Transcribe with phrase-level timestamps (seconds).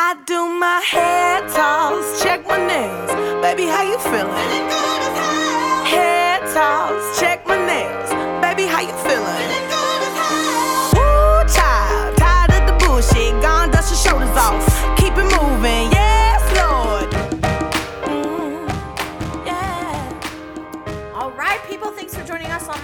[0.00, 3.10] I do my hair toss, check my nails.
[3.42, 4.30] Baby, how you feeling?
[5.90, 8.17] Hair toss, check my nails.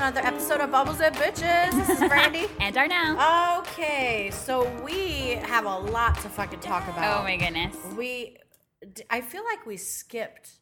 [0.05, 1.71] Another episode of Bubbles and Bitches.
[1.73, 2.46] This is Brandy.
[2.61, 3.61] And Darnell.
[3.61, 7.21] okay, so we have a lot to fucking talk about.
[7.21, 7.75] oh my goodness.
[7.96, 8.36] We,
[9.08, 10.58] I feel like we skipped.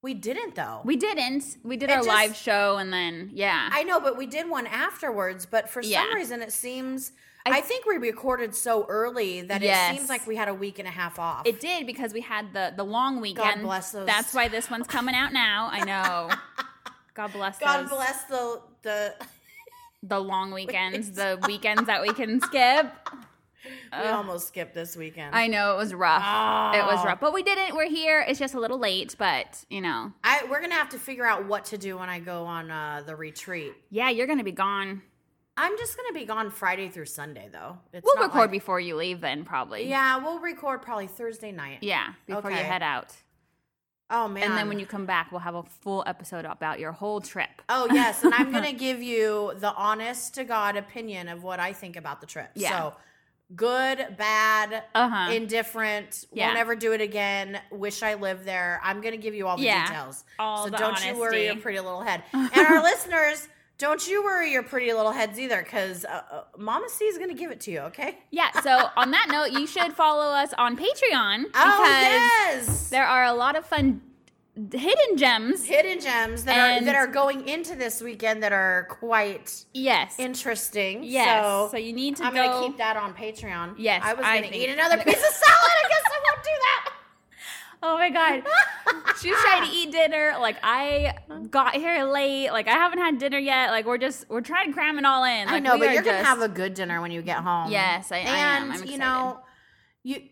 [0.00, 0.80] We didn't though.
[0.84, 1.56] We didn't.
[1.64, 3.68] We did It our just- live show and then yeah.
[3.72, 5.44] I know, but we did one afterwards.
[5.44, 6.04] But for Yeah.
[6.04, 7.10] some reason, it seems.
[7.46, 9.92] I- I, think we recorded so early that Yes.
[9.92, 11.46] it seems like we had a week and a half off.
[11.46, 13.56] it did because we had the the long weekend.
[13.56, 15.68] God bless those- That's why this one's coming out now.
[15.72, 16.30] I know.
[17.14, 19.14] God bless God those, bless the the.
[20.06, 22.92] the long weekends, the weekends that we can skip.
[23.98, 25.34] we almost skipped this weekend.
[25.34, 26.74] I know it was rough.
[26.74, 27.04] It was Oh.
[27.06, 27.74] rough, but we didn't.
[27.74, 28.20] We're here.
[28.28, 31.46] It's just a little late, but you know, I we're gonna have to figure out
[31.46, 33.72] what to do when I go on uh, the retreat.
[33.90, 35.00] yeah, you're gonna be gone.
[35.56, 37.78] I'm just gonna be gone Friday through Sunday though.
[37.94, 39.88] It's We'll record like- before you leave, then probably.
[39.88, 41.78] Yeah, we'll record probably Thursday night.
[41.80, 43.14] yeah, before you head out,
[44.16, 44.44] Oh man.
[44.44, 47.50] and then when you come back, we'll have a full episode about your whole trip.
[47.68, 51.72] Oh yes, and I'm gonna give you the honest to God opinion of what I
[51.72, 52.50] think about the trip.
[52.54, 52.70] Yeah.
[52.70, 52.94] So
[53.56, 55.30] good, bad, Uh-huh.
[55.32, 56.46] indifferent, Yeah.
[56.46, 58.80] won't ever do it again, wish I lived there.
[58.82, 59.86] I'm gonna give you all the Yeah.
[59.86, 60.24] details.
[60.38, 62.22] All so don't you worry your pretty little head.
[62.32, 66.88] And our listeners, don't you worry your pretty little heads either, because uh, uh, Mama
[66.88, 68.18] C is gonna give it to you, okay?
[68.30, 68.50] Yeah.
[68.60, 72.88] So on that note, you should follow us on Patreon because Oh yes.
[72.90, 74.00] there are a lot of fun
[74.72, 75.64] hidden gems.
[75.64, 80.14] Hidden gems that are that are going into this weekend that are quite Yes.
[80.20, 81.02] interesting.
[81.02, 81.44] Yes.
[81.44, 82.46] So, So, you need to I'm go.
[82.46, 83.74] gonna keep that on Patreon.
[83.78, 85.72] Yes, I was gonna think- eat another piece of salad.
[85.84, 86.93] I guess I won't do that.
[87.86, 88.42] Oh my god.
[89.20, 90.36] She's trying to eat dinner.
[90.40, 91.14] Like I
[91.50, 92.50] got here late.
[92.50, 93.70] Like I haven't had dinner yet.
[93.70, 95.48] Like we're just we're trying to cram it all in.
[95.48, 97.70] I know, but you're gonna have a good dinner when you get home.
[97.70, 98.70] Yes, I- I am.
[98.72, 99.40] and you know,
[100.02, 100.22] you.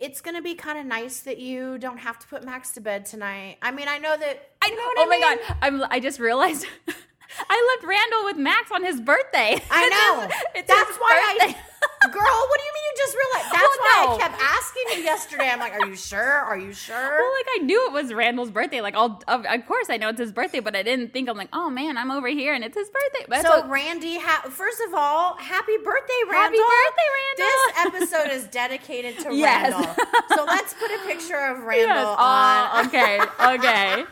[0.00, 3.06] It's gonna be kind of nice that you don't have to put Max to bed
[3.06, 3.58] tonight.
[3.62, 4.50] I mean, I know that.
[4.62, 4.76] I know.
[4.78, 5.20] oh I my mean?
[5.46, 5.56] god.
[5.62, 5.84] I'm.
[5.90, 6.66] I just realized.
[7.50, 9.60] I left Randall with Max on his birthday.
[9.70, 9.88] I
[10.28, 10.36] know.
[10.54, 11.58] it's That's his why birthday.
[11.58, 11.88] I.
[12.12, 13.52] Girl, what do you mean you just realized?
[13.52, 14.14] That's Well, why no.
[14.14, 15.48] I kept asking you yesterday.
[15.50, 16.20] I'm like, are you sure?
[16.22, 16.94] Are you sure?
[16.96, 18.80] Well, like I knew it was Randall's birthday.
[18.80, 21.36] Like, I'll, of, of course I know it's his birthday, but I didn't think I'm
[21.36, 23.26] like, oh man, I'm over here and it's his birthday.
[23.28, 26.58] But So what- Randy, ha- first of all, happy birthday, Randy.
[26.58, 28.02] Happy birthday, Randall!
[28.02, 29.72] This episode is dedicated to Yes.
[29.72, 29.94] Randall.
[30.36, 32.86] So let's put a picture of Randall Oh, on.
[32.86, 34.04] okay, okay,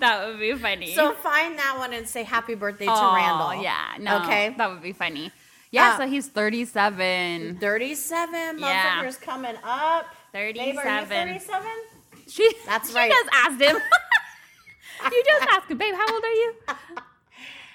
[0.00, 0.94] that would be funny.
[0.94, 3.62] So find that one and say happy birthday to Randall.
[3.62, 4.54] Yeah, no, Okay.
[4.58, 5.30] that would be funny.
[5.70, 7.58] Yeah, Uh, so he's 37.
[7.60, 9.02] 37 Yeah.
[9.04, 10.06] motherfuckers coming up.
[10.32, 11.08] Babe, are you 37.
[11.08, 11.66] 37?
[12.28, 12.92] She, That's right.
[12.92, 13.10] she right.
[13.10, 13.76] just asked him.
[15.12, 16.54] you just asked him, babe, how old are you?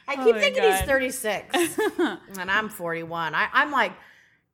[0.07, 1.55] I Oh keep my thinking he's 36.
[2.39, 3.33] and I'm 41.
[3.35, 3.93] I, I'm like,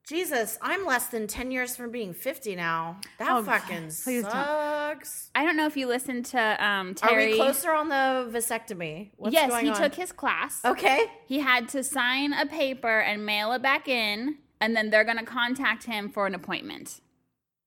[0.09, 2.99] Jesus, I'm less than 10 years from being 50 now.
[3.19, 4.31] That Oh, fucking Please don't.
[4.31, 5.29] sucks.
[5.35, 7.27] I don't know if you listened to um, Are Terry.
[7.33, 9.11] we closer on the vasectomy?
[9.17, 9.75] What's yes, he on?
[9.77, 10.61] took his class.
[10.65, 11.05] Okay.
[11.27, 15.19] He had to sign a paper and mail it back in, and then they're going
[15.19, 17.01] to contact him for an appointment.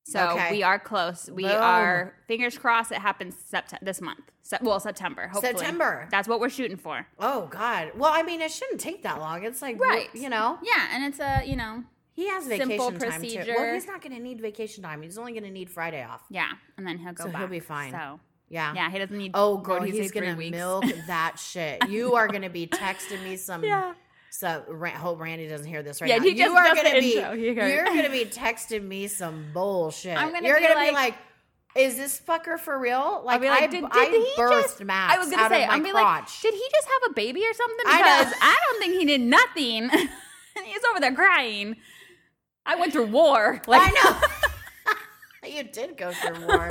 [0.04, 0.50] So Okay.
[0.50, 1.30] we are close.
[1.30, 1.52] We Boom.
[1.60, 2.90] are fingers crossed.
[2.90, 4.18] It happens sept- this month.
[4.42, 5.28] Se- well, September.
[5.28, 5.52] Hopefully.
[5.56, 6.08] September.
[6.10, 7.06] That's what we're shooting for.
[7.20, 7.92] Oh God.
[7.96, 9.44] Well, I mean, it shouldn't take that long.
[9.44, 10.08] It's like Right.
[10.12, 13.28] You know, Yeah, and it's a you know he has Simple vacation time too.
[13.28, 13.54] procedure.
[13.56, 15.02] Well, he's not going to need vacation time.
[15.02, 16.22] He's only going to need Friday off.
[16.30, 17.40] yeah, and then he'll go So back.
[17.40, 17.90] he'll be fine.
[17.92, 18.72] So Yeah.
[18.74, 19.30] yeah, he doesn't need.
[19.34, 20.56] Oh, girl, he's gonna weeks?
[20.56, 21.88] milk that shit.
[21.88, 23.64] You are gonna be texting me some.
[23.64, 23.94] Yeah.
[24.30, 26.22] So, Ran- hope Randy doesn't hear this right Yeah, now.
[26.24, 27.16] he you just are gonna be.
[27.18, 27.30] intro.
[27.36, 30.16] Goes- You're gonna be texting me some bullshit.
[30.16, 31.16] I'm gonna You're be gonna be like-
[31.76, 34.84] "Is this fucker for real?" Like, be like, I, did, did I he birthed just,
[34.84, 36.20] Max I was gonna out say, of my I'm be crotch.
[36.20, 37.84] like, did he just have a baby or something?
[37.86, 37.98] I.
[37.98, 39.88] Because I, don't think he did nothing.
[40.64, 41.76] He's over there crying.
[42.66, 43.60] I went through war.
[43.66, 43.90] Like, I
[45.42, 45.48] know.
[45.48, 46.68] you did go through war.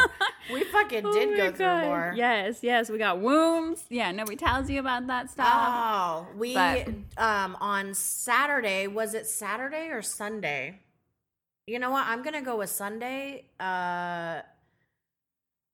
[0.52, 2.14] We fucking Oh did go through war.
[2.16, 3.84] Yes, yes, we got wounds.
[3.90, 5.48] Yeah, nobody tells you about that stuff.
[5.52, 6.88] Oh, we But-
[7.18, 10.80] um on Saturday, was it Saturday or Sunday?
[11.68, 12.06] You know what?
[12.08, 13.46] I'm gonna go with Sunday.
[13.60, 14.42] Uh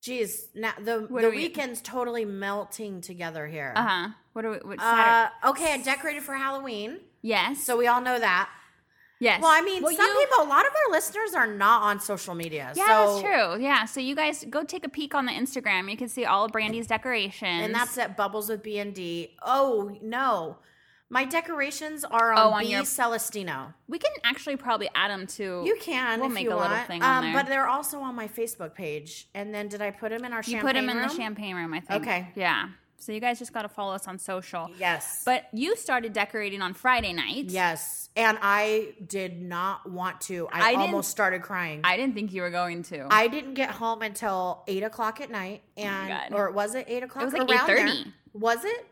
[0.01, 3.74] Geez, now the What the we- weekend's totally melting together here.
[3.75, 4.09] Uh huh.
[4.33, 4.57] What do we?
[4.57, 7.63] What, Uh, okay, I decorated for Halloween, yes.
[7.63, 8.50] so we all know that.
[9.19, 9.42] Yes.
[9.42, 12.00] Well, I mean, Well, some you- people, a lot of our listeners are not on
[12.00, 12.72] social media.
[12.75, 13.62] Yeah, so, that's true.
[13.64, 15.90] Yeah, so you guys go take a peek on the Instagram.
[15.90, 17.64] You can see all of Brandy's decorations.
[17.66, 19.36] And that's at Bubbles with B and D.
[19.42, 20.58] Oh no,
[21.10, 23.74] My decorations are on, Oh, on B your- Celestino.
[23.88, 25.64] We can actually probably add them to.
[25.66, 26.19] You can.
[26.19, 26.88] We'll make a little want.
[26.88, 27.34] thing on um, there.
[27.42, 29.30] But they're also on my Facebook page.
[29.34, 31.74] And then did I put them in our You put them in the champagne room,
[31.74, 32.02] I think.
[32.02, 32.28] Okay.
[32.36, 32.68] Yeah.
[32.99, 34.69] So you guys just got to follow us on social.
[34.79, 35.21] Yes.
[35.25, 37.45] But you started decorating on Friday night.
[37.45, 38.09] yes.
[38.15, 40.47] And I did not want to.
[40.51, 41.81] I I, almost started crying.
[41.83, 43.07] I, didn't think you were going to.
[43.11, 47.03] I didn't get home until eight o'clock at night, and Oh or was it eight
[47.03, 47.21] o'clock?
[47.21, 48.11] It was like 8:30.
[48.33, 48.88] Was it?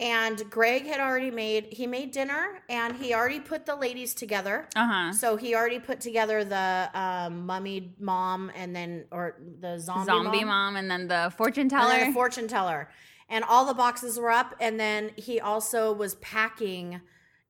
[0.00, 4.66] And Greg had already made he made dinner, and he already put the ladies together.
[4.76, 5.12] uh huh.
[5.12, 10.38] So he already put together the um, mummy mom, and then or the zombie, Zombie
[10.44, 11.90] mom, mom and then the fortune and teller.
[11.90, 12.88] then the fortune teller,
[13.28, 14.54] and all the boxes were up.
[14.60, 17.00] And then he also was packing.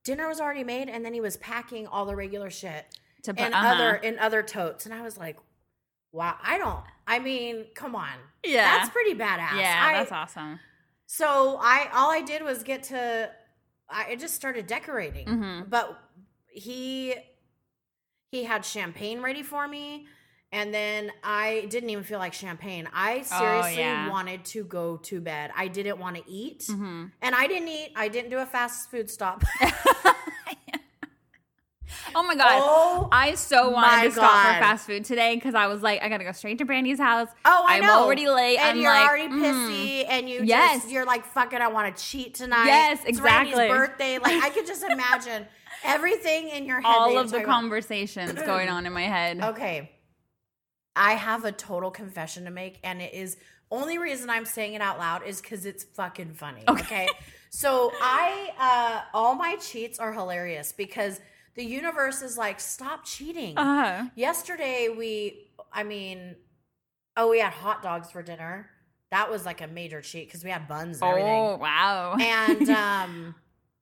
[0.03, 3.47] Dinner was already made, and then he was packing all the regular shit to put
[3.47, 3.67] in uh-huh.
[3.75, 4.85] other in other totes.
[4.85, 5.37] And I was like,
[6.11, 6.83] "Wow, I don't.
[7.05, 8.77] I mean, come on, Yeah.
[8.77, 9.59] that's pretty badass.
[9.59, 10.59] yeah, I- that's awesome.
[11.05, 13.31] So I all I did was get to
[13.89, 15.27] I just started decorating.
[15.27, 15.69] Mhm.
[15.69, 15.99] But
[16.51, 17.15] he
[18.31, 20.07] he had champagne ready for me
[20.51, 22.87] and then I didn't even feel like champagne.
[22.93, 24.09] I seriously Oh, yeah.
[24.09, 25.51] wanted to go to bed.
[25.55, 26.65] I didn't want to eat.
[26.67, 27.91] hmm And I didn't eat.
[27.95, 29.43] I didn't do a fast food stop.
[32.15, 32.59] oh my god.
[32.63, 36.09] oh, I so wanted to stop for fast food today because I was like, I
[36.09, 37.29] gotta go straight to Brandy's house.
[37.45, 37.99] oh, I I'm know.
[38.03, 38.57] already late.
[38.59, 39.41] And I'm you're like, already mm.
[39.41, 40.81] pissy, and you Yes.
[40.81, 43.09] just you're like, "Fuck it, I want to cheat tonight." Yes, exactly.
[43.09, 43.77] It's Randy's exactly.
[43.77, 44.17] birthday.
[44.19, 45.45] Like I could just imagine
[45.83, 46.89] everything in your head.
[46.89, 47.53] All of the you're talking about.
[47.53, 49.41] conversations going on in my head.
[49.41, 49.91] Okay.
[50.99, 53.37] I have a total confession to make, and it is
[53.71, 56.63] only reason I'm saying it out loud is because it's fucking funny.
[56.67, 57.07] Okay.
[57.49, 61.19] so I uh all my cheats are hilarious because
[61.55, 63.57] the universe is like, stop cheating.
[63.57, 64.07] Uh-huh.
[64.15, 66.35] Yesterday we I mean,
[67.15, 68.69] oh, we had hot dogs for dinner.
[69.11, 72.15] That was like a major cheat because we had buns and everything Oh wow.
[72.19, 73.35] and um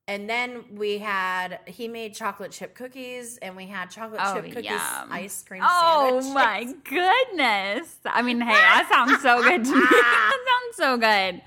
[0.07, 4.45] and then we had he made chocolate chip cookies and we had chocolate Oh, chip
[4.53, 5.11] cookies yum.
[5.11, 6.33] ice cream Oh sandwiches.
[6.33, 7.97] my goodness.
[8.05, 9.81] I mean, hey, that sounds so good to me.
[9.89, 10.37] that
[10.73, 11.41] sounds so good.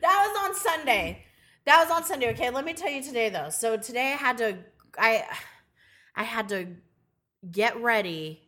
[0.00, 1.24] that was on sunday
[1.66, 4.36] that was on sunday okay let me tell you today though so today i had
[4.38, 4.56] to
[4.98, 5.24] i
[6.14, 6.66] i had to
[7.50, 8.40] get ready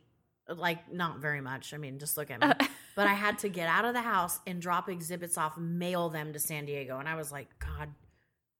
[0.47, 3.67] like not very much i mean just look at me but i had to get
[3.67, 7.15] out of the house and drop exhibits off mail them to san diego and i
[7.15, 7.89] was like god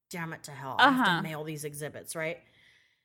[0.10, 1.18] damn it to hell i have Uh-huh.
[1.18, 2.40] to mail these exhibits right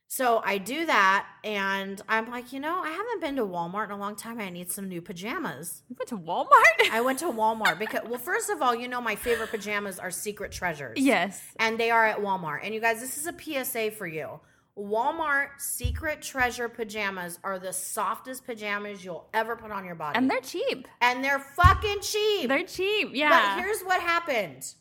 [0.09, 3.91] so i do that and i'm like you know i haven't been to walmart in
[3.93, 6.91] a long time i need some new pajamas You went to Walmart?
[6.93, 10.11] I went to Walmart because, well, first of all, you know, my favorite pajamas are
[10.11, 10.99] Secret Treasures.
[10.99, 11.41] yes.
[11.59, 12.61] And they are at Walmart.
[12.63, 13.33] And you guys, this is a
[13.65, 14.41] PSA for you.
[14.77, 20.19] Walmart Secret Treasure pajamas are the softest pajamas you'll ever put on your body.
[20.19, 20.87] And they're cheap.
[21.01, 22.49] and they're fucking cheap.
[22.49, 23.11] They're cheap.
[23.15, 23.31] Yeah.
[23.57, 24.75] But here's what happened.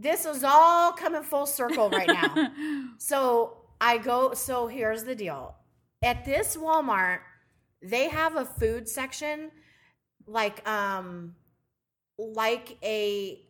[0.00, 2.52] This is all coming full circle right now.
[2.98, 5.54] So I go, so here's the deal.
[6.02, 7.18] At this Walmart,
[7.82, 9.50] they have a food section
[10.26, 11.34] like um
[12.18, 13.40] like a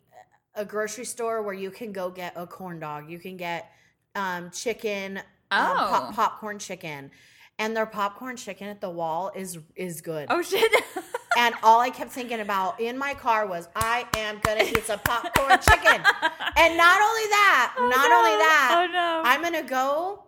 [0.54, 3.10] a grocery store where you can go get a corn dog.
[3.10, 3.70] You can get
[4.14, 5.74] um chicken, um, Oh.
[5.90, 7.10] pop, popcorn chicken.
[7.58, 10.26] And their popcorn chicken at the wall is is good.
[10.30, 10.70] oh shit.
[11.38, 14.98] And all I kept thinking about in my car was, I am gonna eat some
[15.00, 16.02] popcorn chicken.
[16.60, 18.16] And not only that, Oh, not no.
[18.18, 19.22] only that, Oh no.
[19.24, 20.24] I'm gonna go.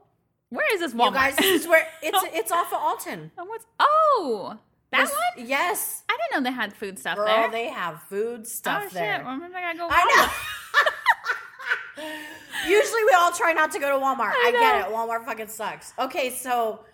[0.50, 1.14] Where is this You Walmart?
[1.14, 3.32] guys, this is where it's it's off of Alton.
[3.36, 4.56] Oh, what's oh
[4.92, 5.48] that This- one?
[5.48, 7.50] Yes, I didn't know they had food stuff girl, there.
[7.50, 8.94] they have food stuff oh shit!
[8.94, 9.22] there.
[9.24, 9.88] Well, maybe I gotta go.
[9.90, 10.04] I
[11.98, 12.04] know.
[12.68, 14.32] Usually we all try not to go to Walmart.
[14.32, 14.94] I I, get it.
[14.94, 15.92] Walmart fucking sucks.
[15.98, 16.84] Okay, so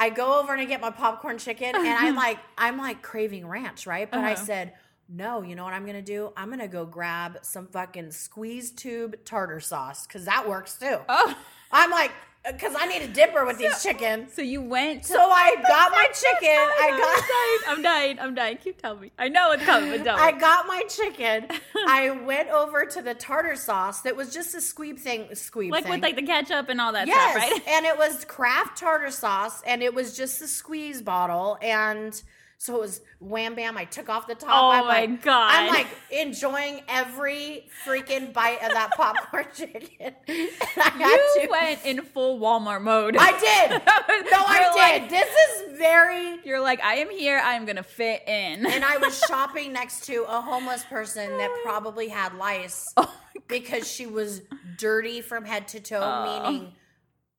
[0.00, 3.46] I go over and I get my popcorn chicken and I'm like I'm like craving
[3.46, 4.10] ranch, right?
[4.10, 4.44] But I Uh-huh.
[4.46, 4.72] said,
[5.08, 6.32] "No, you know what I'm to do?
[6.36, 11.36] I'm to go grab some fucking squeeze tube tartar sauce cuz that works too." Oh,
[11.70, 12.12] I'm like
[12.58, 14.32] cuz I need a dipper with these chickens.
[14.32, 15.04] so you went.
[15.04, 16.48] So I got my chicken.
[16.48, 17.58] I got I'm dying.
[17.68, 18.18] I'm dying.
[18.20, 18.56] I'm dying.
[18.56, 19.12] Keep telling me.
[19.18, 20.18] I know it's coming, but don't.
[20.20, 21.46] I got my chicken.
[21.86, 25.84] I went over to the tartar sauce that was just a squeeb thing, squeeb like
[25.84, 25.92] thing.
[25.92, 27.68] with like the ketchup and all that yes, stuff, right?
[27.68, 32.22] and it was Kraft tartar sauce, and it was just a squeeze bottle, and
[32.62, 33.78] so it was wham bam.
[33.78, 34.50] I took off the top.
[34.52, 35.50] Oh I'm my like, God.
[35.50, 40.14] I'm like enjoying every freaking bite of that popcorn chicken.
[40.28, 41.48] I You to.
[41.50, 43.16] went in full Walmart mode.
[43.18, 43.82] I did.
[44.30, 45.00] No, I did.
[45.02, 47.40] like- this is very You're like, I am here.
[47.42, 48.66] I am gonna fit in.
[48.66, 53.10] and I was shopping next to a homeless person that probably had lice Oh
[53.48, 54.42] because she was
[54.76, 56.42] dirty from head to toe, Oh.
[56.50, 56.72] meaning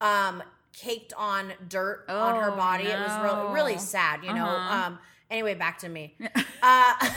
[0.00, 0.42] um
[0.76, 2.84] caked on dirt on her Oh, body.
[2.86, 4.46] It was really really sad, you know.
[4.46, 4.86] Uh-huh.
[4.88, 4.98] Um
[5.32, 6.14] anyway, back to me.
[6.62, 6.94] uh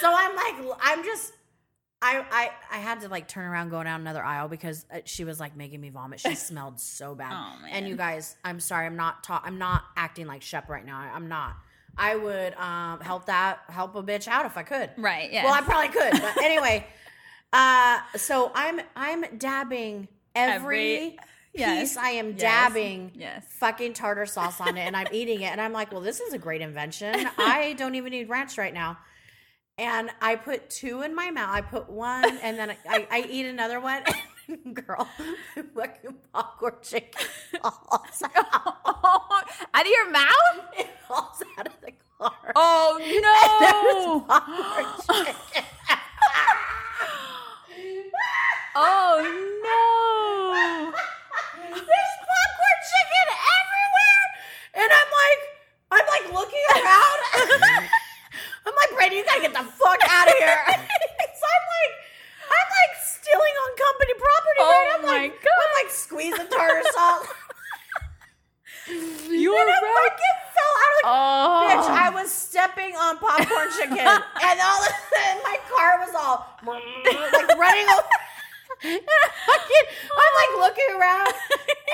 [0.00, 1.32] so I'm like I'm just
[2.00, 5.24] I, I I had to like turn around, go down another aisle because uh, she
[5.24, 6.20] was like making me vomit.
[6.20, 7.32] She smelled so bad.
[7.34, 7.66] Oh.
[7.70, 10.98] And you guys, I'm sorry, I'm not ta- I'm not acting like Shep right now.
[11.00, 11.56] I, I'm not.
[11.96, 14.90] I would um help that help a bitch out if I could.
[14.96, 15.32] Right.
[15.32, 15.44] Yeah.
[15.44, 16.86] Well, I probably could, but anyway.
[17.52, 21.18] Uh, so I'm I'm dabbing every, Every-
[21.58, 21.96] yes, piece.
[21.96, 23.44] I am yes, dabbing yes.
[23.58, 26.32] fucking tartar sauce on it, and I'm eating it, and I'm like, well, this is
[26.32, 27.14] a great invention.
[27.38, 28.98] I don't even need ranch right now.
[29.76, 31.50] And I put two in my mouth.
[31.54, 34.02] I put one, and then I, I eat another one.
[34.72, 35.06] Girl,
[35.74, 37.26] fucking popcorn chicken
[37.62, 40.32] falls out, out of your mouth?
[40.76, 42.32] it falls out of the car.
[42.56, 44.20] Oh no!
[44.26, 44.86] Popcorn
[45.26, 45.64] chicken.
[48.74, 50.98] oh no!
[51.74, 53.26] There's popcorn chicken
[53.58, 54.26] everywhere.
[54.80, 55.40] And I'm like,
[55.92, 57.18] I'm like looking around.
[58.66, 60.60] I'm like, Brady, you gotta get the fuck out of here.
[60.68, 61.92] so I'm like,
[62.48, 64.60] I'm like stealing on company property.
[64.60, 64.90] Oh right?
[64.98, 65.58] I'm my like, God.
[65.58, 67.26] I'm like squeezing tartar sauce.
[68.88, 70.10] You and were I right.
[70.10, 74.80] fucking fell out of the Oh, Bitch, I was stepping on popcorn chicken, and all
[74.80, 78.08] of a sudden my car was all like running over.
[78.82, 81.32] And I fucking, I'm like looking around,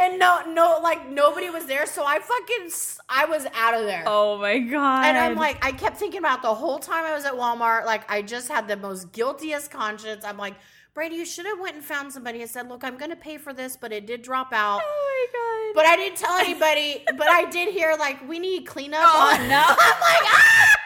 [0.02, 1.86] and no, no, like nobody was there.
[1.86, 2.70] So I fucking,
[3.08, 4.04] I was out of there.
[4.06, 5.06] oh my god!
[5.06, 7.86] And I'm like, I kept thinking about the whole time I was at Walmart.
[7.86, 10.24] Like, I just had the most guiltiest conscience.
[10.24, 10.54] I'm like,
[10.94, 13.36] Brady, you should have went and found somebody and said, "Look, I'm going to pay
[13.38, 15.74] for this, but it did drop out." oh my god!
[15.74, 17.04] But I didn't tell anybody.
[17.18, 19.00] but I did hear like we need cleanup.
[19.02, 19.48] Oh, on.
[19.48, 19.56] no.
[19.68, 20.76] I'm like, ah!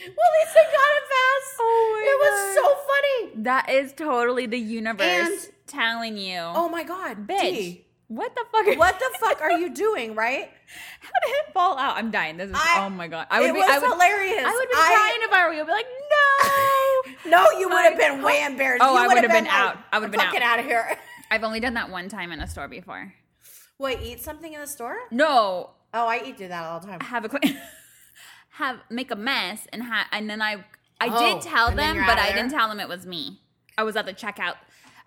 [0.00, 1.56] Well, at least I got it fast.
[1.60, 3.42] Oh my it was so funny.
[3.44, 5.06] that is totally the universe
[5.46, 8.66] And- telling you, Oh my god, bitch, what the fuck?
[8.66, 10.14] Are what the fuck are you doing?
[10.14, 10.50] Right?
[11.00, 11.96] How did it fall out?
[11.96, 12.36] I'm dying.
[12.36, 13.26] This is I- oh my god.
[13.30, 13.58] I would it be.
[13.60, 14.44] was I would, hilarious.
[14.46, 15.60] I would be I- crying if I were you.
[15.62, 17.30] I'd be like, no.
[17.30, 18.82] No, you would have been way embarrassed.
[18.84, 19.76] Oh, You I would have been out.
[19.92, 20.96] I would've been fucking out of here.
[21.30, 23.12] I've only done that one time in a store before.
[23.78, 24.96] Wait, eat something in the store?
[25.10, 27.00] No, Oh, I eat do that all the time.
[27.00, 27.44] have a quick
[28.58, 30.64] have make a mess and ha- and then I
[31.00, 33.40] I Oh, did tell them, but I didn't tell them it was me.
[33.76, 34.56] I was at the checkout.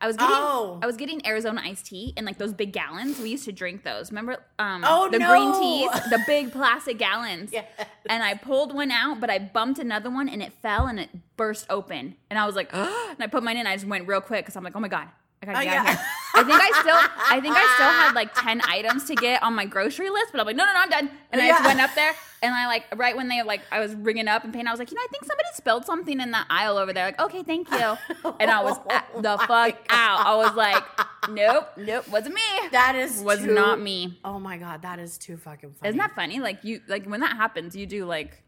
[0.04, 0.80] I was getting Oh.
[0.82, 3.20] I was getting Arizona iced tea in like those big gallons.
[3.20, 4.10] We used to drink those.
[4.12, 5.30] Remember um Oh, the no.
[5.30, 7.52] green teas, the big plastic gallons.
[7.54, 7.68] Yes.
[8.10, 11.10] And I pulled one out, but I bumped another one and it fell and it
[11.38, 12.16] burst open.
[12.32, 13.68] And I was like, and I put mine in.
[13.68, 15.08] I just went real quick because I'm like, oh my god,
[15.44, 16.06] I gotta Oh, get out of here.
[16.34, 16.96] I think I still,
[17.32, 20.40] I think I still had like ten items to get on my grocery list, but
[20.40, 21.12] I'm like, no, no, no, I'm done.
[21.32, 23.94] And I just went up there and I like right when they like I was
[23.96, 26.32] ringing up and paying, I was like, you know, I think somebody spilled something in
[26.32, 27.06] that aisle over there.
[27.06, 27.98] Like, okay, thank you.
[28.40, 30.26] And I was oh at the Oh fuck out.
[30.26, 30.84] I was like,
[31.30, 32.42] nope, nope, wasn't me.
[32.72, 34.20] That is was too- not me.
[34.24, 35.90] Oh my god, that is too fucking funny.
[35.90, 36.40] Isn't that funny?
[36.40, 38.42] Like you, like when that happens, you do like,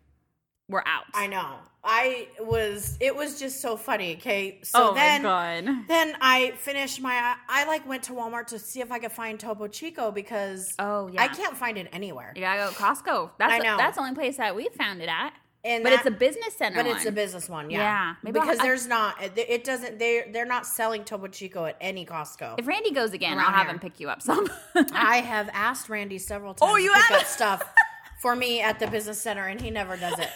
[0.70, 1.04] we're out.
[1.14, 1.58] I know.
[1.86, 2.98] I was.
[3.02, 4.16] It was just so funny.
[4.16, 7.36] Okay, so oh then then I finished my.
[7.50, 11.08] I like went to Walmart to see if I could find Topo Chico because Oh
[11.08, 11.22] yeah.
[11.22, 12.32] I can't find it anywhere.
[12.36, 13.32] You gotta go to Costco.
[13.38, 13.76] That's I know.
[13.78, 15.34] that's the only place that we found it at.
[15.66, 16.76] And but that- it's a business center.
[16.84, 17.80] But it's a business one, yeah.
[17.80, 19.22] Yeah, maybe because I- there's not.
[19.22, 20.00] It, it doesn't.
[20.00, 22.60] They they're not selling Topo Chico at any Costco.
[22.60, 23.72] If Randy goes again, I'll have here.
[23.74, 24.50] him pick you up some.
[24.94, 27.20] I have asked Randy several oh, times Oh, you to pick have?
[27.22, 27.74] up stuff
[28.22, 30.30] for me at the business center, and he never does it.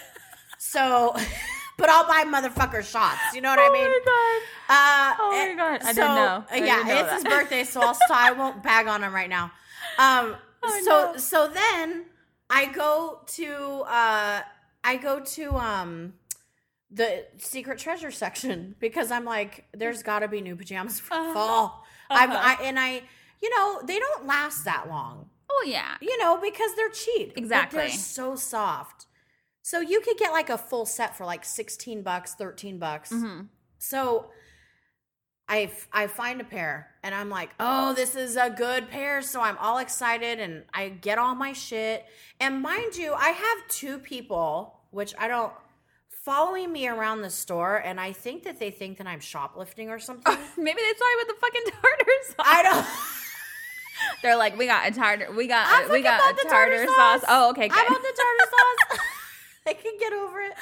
[0.78, 1.16] So,
[1.78, 3.34] but I'll buy motherfucker shots.
[3.34, 3.90] You know what I mean?
[4.70, 6.46] Uh, Oh my God, I so, didn't know.
[6.52, 9.30] I yeah, know it's his birthday, so I'll so I won't bag on him right
[9.30, 9.52] now.
[9.98, 11.18] Um, Oh, so no.
[11.18, 12.06] so then
[12.50, 14.42] I go to uh,
[14.84, 16.14] I go to um
[16.92, 21.34] the secret treasure section because I'm like, there's got to be new pajamas for Uh-huh.
[21.34, 21.86] fall.
[22.10, 22.38] Uh-huh.
[22.42, 23.04] I and I,
[23.42, 25.96] you know, they don't last that long oh yeah.
[26.02, 27.34] you know, because they're cheap.
[27.36, 27.80] Exactly.
[27.80, 29.07] they're so soft.
[29.68, 33.10] So you could get like a full set for like 16 bucks, 13 bucks.
[33.12, 33.42] hmm
[33.80, 34.28] So
[35.50, 39.22] I f- I find a pair and I'm like, "Oh, this is a good pair."
[39.22, 42.06] So I'm all excited and I get all my shit.
[42.40, 45.52] And mind you, I have two people which I don't
[46.24, 50.00] following me around the store and I think that they think that I'm shoplifting or
[50.08, 50.38] something.
[50.56, 52.36] Maybe they saw you with the fucking tartar sauce.
[52.40, 52.88] I don't
[54.24, 55.30] They're like, we got a tartar.
[55.36, 57.24] We got we got a the tartar, sauce.
[57.28, 57.78] Oh, okay, good.
[57.78, 59.00] I bought the tartar sauce.
[59.70, 60.54] I can get over it.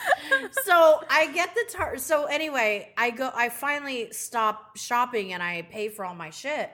[0.65, 1.97] So I get the tartar.
[1.99, 3.29] So anyway, I go.
[3.33, 6.69] I finally stop shopping and I pay for all my shit.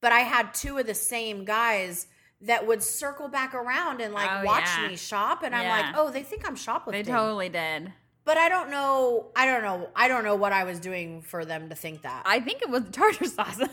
[0.00, 2.06] But I had two of the same guys
[2.42, 4.88] that would circle back around and like Oh, watch yeah.
[4.88, 7.04] me shop, and I'm like, oh, they think I'm shoplifting.
[7.04, 7.92] they totally did.
[8.24, 9.30] But I don't know.
[9.36, 9.88] I don't know.
[9.94, 12.22] I don't know what I was doing for them to think that.
[12.24, 13.58] I think it was the tartar sauce.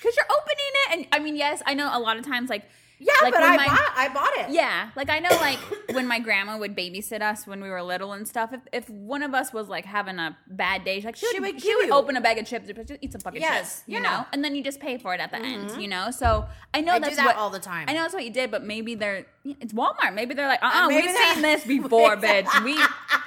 [0.00, 2.64] Because you're opening it, and I mean, yes, I know a lot of times, like
[3.00, 4.50] Yeah, Like, but I my- bought I bought it.
[4.54, 5.58] Yeah, like I know, like
[5.94, 8.52] when my grandma would babysit us when we were little and stuff.
[8.52, 11.34] If, if one of us was like having a bad day, like she would, She
[11.36, 13.78] she would would, give you- open a bag of chips, just eat some fucking Yes,
[13.78, 14.04] chips, you yeah.
[14.04, 14.12] Mm-hmm.
[14.22, 16.10] know, and then you just pay for it at the end, you know.
[16.10, 17.86] So I know I do that's that what all the time.
[17.88, 20.14] I know that's what you did, but maybe they're it's Walmart.
[20.14, 22.64] Maybe they're like, uh, uh maybe we've seen this before, bitch.
[22.64, 22.74] We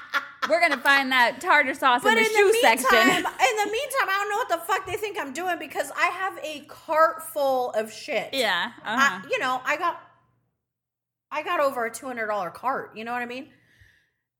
[0.49, 3.09] we're gonna find that tartar sauce But in the in shoe the meantime, section.
[3.17, 6.07] in the meantime, I don't know what the fuck they think I'm doing because I
[6.07, 8.29] have a cart full of shit.
[8.33, 9.21] yeah, uh-huh.
[9.29, 10.01] you know, I got
[11.31, 12.95] I got over a two hundred dollar cart.
[12.95, 13.49] You know what I mean?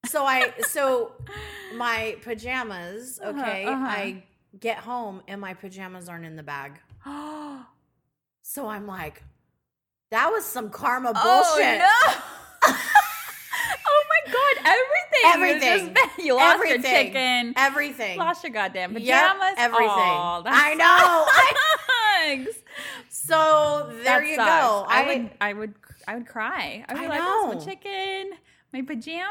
[0.05, 1.13] So I so
[1.75, 3.19] my pajamas.
[3.21, 3.85] Uh-huh, Okay, uh-huh.
[3.85, 4.23] I
[4.59, 6.79] get home and my pajamas aren't in the bag.
[8.49, 9.21] So I'm like,
[10.09, 11.81] that was some karma bullshit.
[11.83, 12.13] Oh
[12.63, 12.71] no!
[12.73, 14.57] oh my god!
[14.59, 14.96] Everything.
[15.25, 15.95] Everything.
[16.19, 16.81] You lost Everything.
[16.91, 17.53] your chicken.
[17.57, 18.17] Everything.
[18.17, 19.07] Lost your goddamn pajamas.
[19.07, 19.87] Yep, everything.
[19.87, 20.73] That I
[22.35, 22.45] know.
[22.45, 22.59] sucks.
[23.09, 24.49] So there That you sucks.
[24.49, 24.85] go.
[24.87, 25.29] I, would.
[25.41, 25.73] I would.
[26.07, 26.85] I would cry.
[26.87, 27.51] I would I like, know.
[27.53, 28.31] "That's my chicken,
[28.73, 29.27] my pajamas."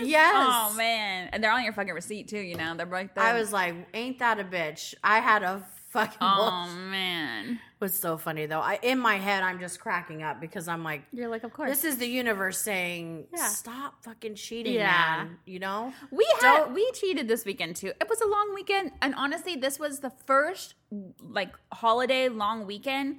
[0.00, 0.32] Yes.
[0.34, 2.38] Oh man, and they're on your fucking receipt too.
[2.38, 3.24] You know, they're right there.
[3.24, 4.94] I was like, ain't that a bitch?
[5.02, 8.60] I had a fucking Oh bull- man, It was so funny though.
[8.60, 11.70] I in my head I'm just cracking up because I'm like, you're like, of course.
[11.70, 13.46] this is the universe saying, Yeah.
[13.48, 15.24] stop fucking cheating, Yeah.
[15.24, 15.38] man.
[15.46, 15.92] You know?
[16.10, 17.92] We had Don't- we cheated this weekend too.
[18.00, 20.74] It was a long weekend, and honestly, this was the first
[21.22, 23.18] like holiday long weekend.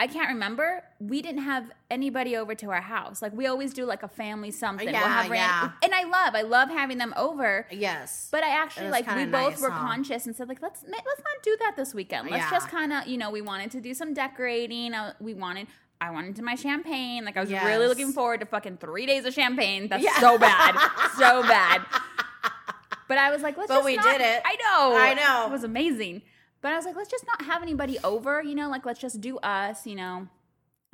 [0.00, 0.82] I can't remember.
[0.98, 3.20] We didn't have anybody over to our house.
[3.20, 4.86] Like we always do, like a family something.
[4.86, 5.70] we'll Yeah, have ran- yeah.
[5.82, 7.66] and I love, I love having them over.
[7.70, 8.28] Yes.
[8.32, 9.78] But I actually like we both nice, were huh?
[9.86, 12.30] conscious and said like let's let's not do that this weekend.
[12.30, 12.50] Let's Yeah.
[12.50, 14.94] just kind of you know we wanted to do some decorating.
[14.94, 15.66] Uh, we wanted
[16.00, 17.26] I wanted to my champagne.
[17.26, 19.86] Like I was really looking forward to fucking three days of champagne.
[19.88, 20.18] That's Yeah.
[20.18, 20.76] so bad,
[21.18, 21.82] so bad.
[23.06, 24.42] But I was like, let's But just we not- did it.
[24.46, 25.46] I know, I know.
[25.46, 26.22] it was amazing.
[26.62, 28.42] But I was like, let's just not have anybody over.
[28.42, 29.86] You know, like let's just do us.
[29.86, 30.28] You know.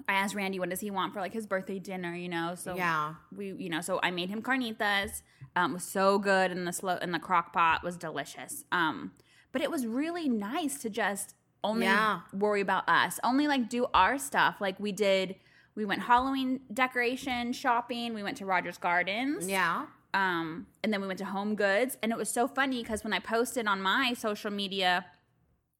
[0.08, 2.54] I asked Randy what does he want for like his birthday dinner, you know.
[2.54, 3.14] So Yeah.
[3.34, 5.22] we you know so i made him carnitas
[5.56, 9.12] um was so good and the slow and the crock pot was delicious um
[9.52, 12.20] but it was really nice to just only Yeah.
[12.32, 15.36] worry about us only like do our stuff like we did
[15.74, 19.86] we went halloween decoration shopping we went to rogers gardens yeah.
[20.14, 23.14] um and then we went to home goods and it was so funny because when
[23.14, 25.06] i posted on my social media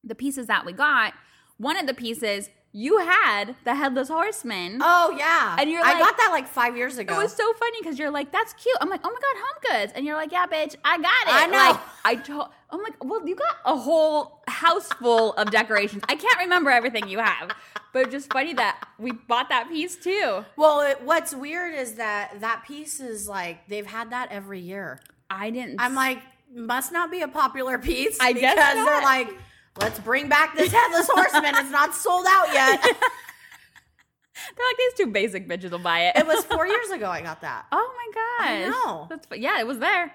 [0.07, 1.13] the pieces that we got
[1.59, 5.57] one of the pieces you had the headless horseman Oh yeah.
[5.59, 7.15] And you're I got that like five years ago.
[7.15, 9.81] it was so funny because you're like, "That's cute." I'm like, "Oh my god, home
[9.81, 11.71] goods," and you're like, "Yeah, bitch, I got it." I know.
[11.71, 12.49] Like, I told.
[12.69, 17.09] I'm like, "Well, you got a whole house full of decorations." I can't remember everything
[17.09, 17.53] you have,
[17.95, 20.45] but just funny that we bought that piece too.
[20.57, 25.01] well, it, what's weird is that that piece is like they've had that every year.
[25.31, 25.81] I didn't.
[25.81, 26.19] I'm like,
[26.55, 28.19] must not be a popular piece.
[28.21, 29.33] I guess because they're like,
[29.81, 31.55] let's bring back this headless horseman.
[31.57, 32.81] It's not sold out yet.
[32.83, 36.17] they're like these two basic bitches will buy it.
[36.17, 37.67] it was four years ago I got that.
[37.73, 39.07] oh my gosh, I know.
[39.09, 40.13] That's yeah, it was there.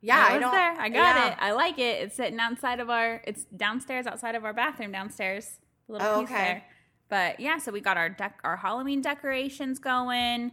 [0.00, 0.72] Yeah, it I was there.
[0.80, 1.28] I got yeah.
[1.32, 1.36] it.
[1.40, 2.02] I like it.
[2.02, 3.22] It's sitting outside of our.
[3.24, 5.48] It's downstairs, outside of our bathroom, downstairs.
[5.88, 6.42] A little Oh, piece okay.
[6.44, 6.64] there.
[7.08, 10.52] But yeah, so we got our dec- our Halloween decorations going.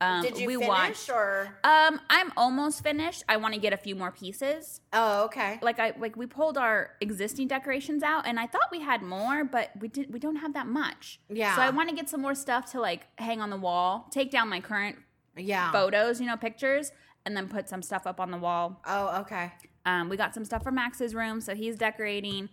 [0.00, 1.10] Um, Did you we finish watched.
[1.10, 1.58] or?
[1.64, 3.24] Um, I'm almost finished.
[3.28, 4.80] I want to get a few more pieces.
[4.92, 5.58] Oh, okay.
[5.60, 9.44] Like I like we pulled our existing decorations out, and I thought we had more,
[9.44, 10.12] but we did.
[10.12, 11.18] We don't have that much.
[11.28, 11.56] Yeah.
[11.56, 14.06] So I want to get some more stuff to like hang on the wall.
[14.12, 14.96] Take down my current
[15.36, 15.72] Yeah.
[15.72, 16.92] photos, you know, pictures,
[17.26, 18.80] and then put some stuff up on the wall.
[18.86, 19.52] Oh, okay.
[19.84, 22.50] Um, we got some stuff for Max's room, so he's decorating.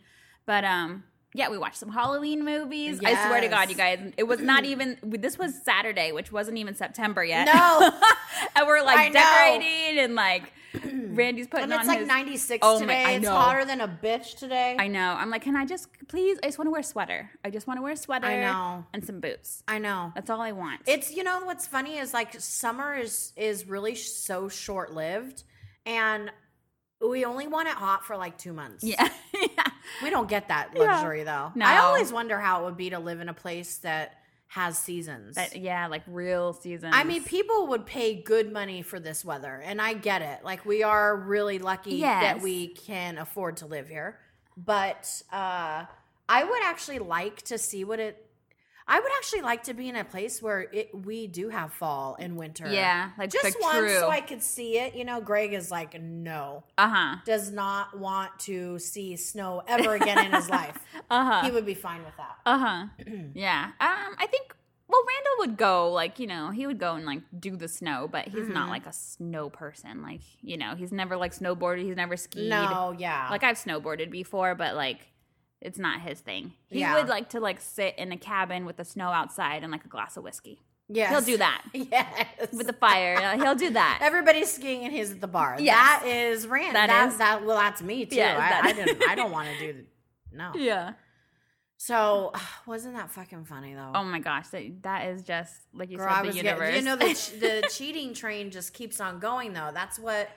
[0.47, 1.03] But um,
[1.35, 3.01] yeah, we watched some Halloween movies.
[3.03, 4.97] I swear to God, you guys, it was not even.
[5.03, 7.45] This was Saturday, which wasn't even September yet.
[7.45, 7.91] No.
[8.55, 9.19] and we're I like know.
[9.19, 10.53] decorating and like
[10.93, 11.71] Randy's putting on.
[11.71, 12.07] And on it's like his.
[12.07, 13.03] 96 Oh today.
[13.03, 14.77] I it's hotter than a bitch today.
[14.79, 15.15] I know.
[15.17, 16.39] I'm like, can I just please?
[16.41, 17.29] I just want to wear a sweater.
[17.43, 18.27] I just want to wear a sweater.
[18.27, 18.85] I know.
[18.93, 19.61] And some boots.
[19.67, 20.13] I know.
[20.15, 20.81] That's all I want.
[20.87, 25.43] It's you know what's funny is like summer is is really so short lived,
[25.85, 26.31] and
[27.01, 28.83] we only want it hot for like two months.
[28.83, 29.09] yeah.
[29.33, 29.63] yeah.
[30.03, 30.81] we don't get that Yeah.
[30.83, 31.51] luxury though.
[31.55, 31.65] No.
[31.65, 34.13] I always wonder how it would be to live in a place that
[34.47, 35.35] has seasons.
[35.35, 36.93] That- yeah, like real seasons.
[36.95, 40.43] I mean, people would pay good money for this weather, and I get it.
[40.43, 42.21] Like we are really lucky Yes.
[42.23, 44.17] that we can afford to live here.
[44.55, 45.85] But uh,
[46.29, 48.24] I would actually like to see what it.
[48.87, 52.15] I would actually like to be in a place where it we do have fall
[52.19, 52.67] and winter.
[52.71, 53.99] yeah, like just once true.
[53.99, 54.95] so I could see it.
[54.95, 57.15] You know, Greg is like, no, uh huh.
[57.25, 60.77] does not want to see snow ever again in his life.
[61.09, 61.41] Uh huh.
[61.45, 62.37] He would be fine with that.
[62.45, 62.85] Uh huh.
[63.33, 63.71] yeah.
[63.79, 64.55] Um, I think.
[64.87, 68.07] Well, Randall would go like you know he would go and like do the snow,
[68.11, 68.53] but he's Mm-hmm.
[68.53, 70.03] not like a snow person.
[70.03, 71.83] Like you know he's never like snowboarded.
[71.83, 72.49] He's never skied.
[72.51, 74.99] No, yeah, Like I've snowboarded before, but like
[75.65, 76.53] It's not his thing.
[76.69, 76.95] He Yeah.
[76.95, 79.87] would like to like sit in a cabin with the snow outside and like a
[79.89, 80.61] glass of whiskey.
[80.87, 81.09] Yes.
[81.09, 82.27] He'll do that Yes.
[82.53, 83.17] with the fire.
[83.17, 83.99] uh, He'll do that.
[84.01, 85.57] Everybody's skiing and he's at the bar.
[85.59, 85.75] Yes.
[85.75, 86.73] That is random.
[86.73, 88.15] That That, is- that well, that's me too.
[88.17, 89.01] Yes, I, I didn't.
[89.09, 89.83] I don't want to do.
[90.31, 90.51] No.
[90.55, 90.93] yeah.
[91.77, 92.31] So
[92.67, 93.91] wasn't that fucking funny though?
[93.95, 96.59] Oh my gosh, that, that is just like you Girl, said, the universe.
[96.69, 96.75] getting.
[96.85, 97.13] You know the
[97.61, 99.71] the cheating train just keeps on going though.
[99.73, 100.29] That's what.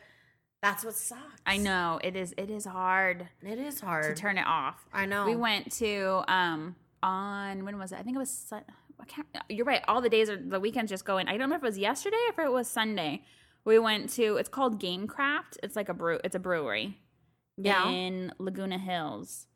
[0.62, 1.22] That's what sucks.
[1.46, 2.34] I know it is.
[2.36, 4.88] It is hard It is hard to turn it off.
[4.92, 5.26] I know.
[5.26, 7.98] We went to um on when was it?
[7.98, 8.30] I think it was.
[8.30, 8.64] Sun-
[9.00, 9.26] I can't.
[9.48, 9.82] You're right.
[9.86, 11.28] All the days are the weekends just going.
[11.28, 13.22] I don't remember if it was yesterday or if it was Sunday.
[13.64, 14.36] We went to.
[14.36, 15.58] It's called Gamecraft.
[15.62, 16.18] It's like a brew.
[16.24, 16.98] It's a brewery.
[17.56, 17.88] Yeah.
[17.88, 19.46] In Laguna Hills.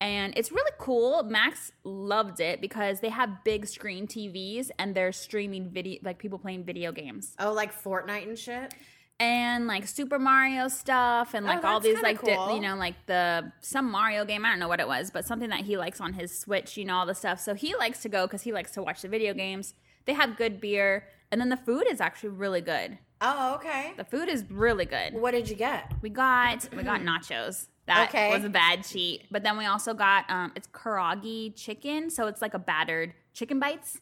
[0.00, 1.22] And it's really cool.
[1.22, 6.38] Max loved it because they have big screen TVs and they're streaming video, like people
[6.38, 8.74] playing video games oh, like Fortnite and shit.
[9.20, 12.94] And like Super Mario stuff and Oh, like all these like di- you know like
[13.06, 16.00] the some Mario game I don't know what it was but something that he likes
[16.00, 18.52] on his Switch you know all the stuff so he likes to go because he
[18.52, 19.74] likes to watch the video games
[20.06, 23.92] they have good beer and then the food is actually really good Oh, okay.
[23.96, 25.92] the food is really good What did you get?
[26.02, 28.30] we got we got nachos that Okay.
[28.34, 32.42] was a bad cheat but then we also got um it's karaage chicken so it's
[32.42, 34.00] like a battered chicken bites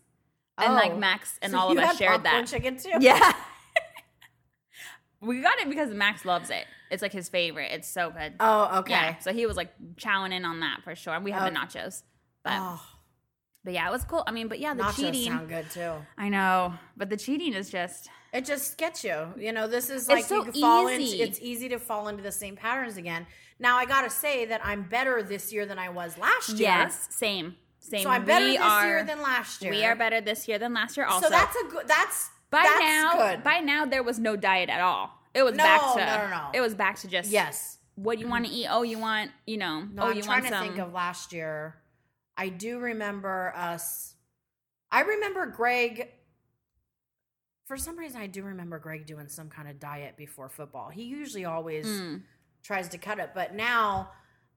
[0.56, 0.96] and like Oh.
[0.98, 2.92] Max and So all of us shared that chicken too.
[2.98, 3.32] yeah.
[5.22, 6.66] we got it because Max loves it.
[6.90, 7.70] It's like his favorite.
[7.72, 8.34] It's so good.
[8.40, 8.92] Oh, okay.
[8.92, 9.18] Yeah.
[9.18, 11.18] So he was like chowing in on that for sure.
[11.20, 11.62] We had the oh.
[11.62, 12.02] nachos.
[12.42, 12.82] But Oh,
[13.64, 14.24] but yeah, it was cool.
[14.26, 15.32] I mean, but yeah, the nachos cheating.
[15.32, 15.92] sound good too.
[16.18, 16.74] I know.
[16.96, 19.28] But the cheating is just It just gets you.
[19.36, 21.22] You know, this is like so you fall easy.
[21.22, 21.30] into.
[21.30, 23.26] It's easy to fall into the same patterns again.
[23.58, 26.68] Now I gotta say that I'm better this year than I was last year.
[26.68, 27.56] yes, same.
[27.78, 28.02] Same.
[28.02, 29.72] So I'm better we this are, year than last year.
[29.72, 31.26] We are better this year than last year also.
[31.26, 31.88] So that's a good.
[31.88, 33.42] That's by that's now good.
[33.42, 35.10] by now there was no diet at all.
[35.34, 36.50] It was No, back to no, no, no.
[36.54, 37.78] it was back to just yes.
[37.96, 38.68] what you want to eat.
[38.70, 40.92] Oh, you want, you know, No, oh, I'm you trying want to some think of
[40.92, 41.74] last year.
[42.36, 44.14] I do remember us.
[44.90, 46.08] I remember Greg.
[47.66, 50.90] For some reason, I do remember Greg doing some kind of diet before football.
[50.90, 52.22] He usually always Mm.
[52.62, 54.10] tries to cut it, but now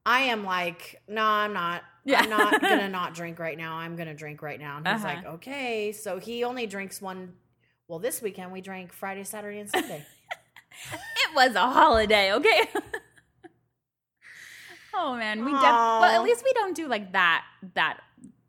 [0.05, 1.83] I am like, no, I'm not.
[2.03, 2.21] Yeah.
[2.21, 3.75] I'm not gonna not drink right now.
[3.77, 4.77] I'm gonna drink right now.
[4.77, 5.15] And he's Uh-huh.
[5.15, 5.91] like, okay.
[5.93, 7.33] So he only drinks one.
[7.87, 10.05] Well, this weekend we drank Friday, Saturday, and Sunday.
[11.29, 12.61] It was a holiday, okay?
[14.93, 17.45] oh man, we def- well at least we don't do like that
[17.75, 18.01] that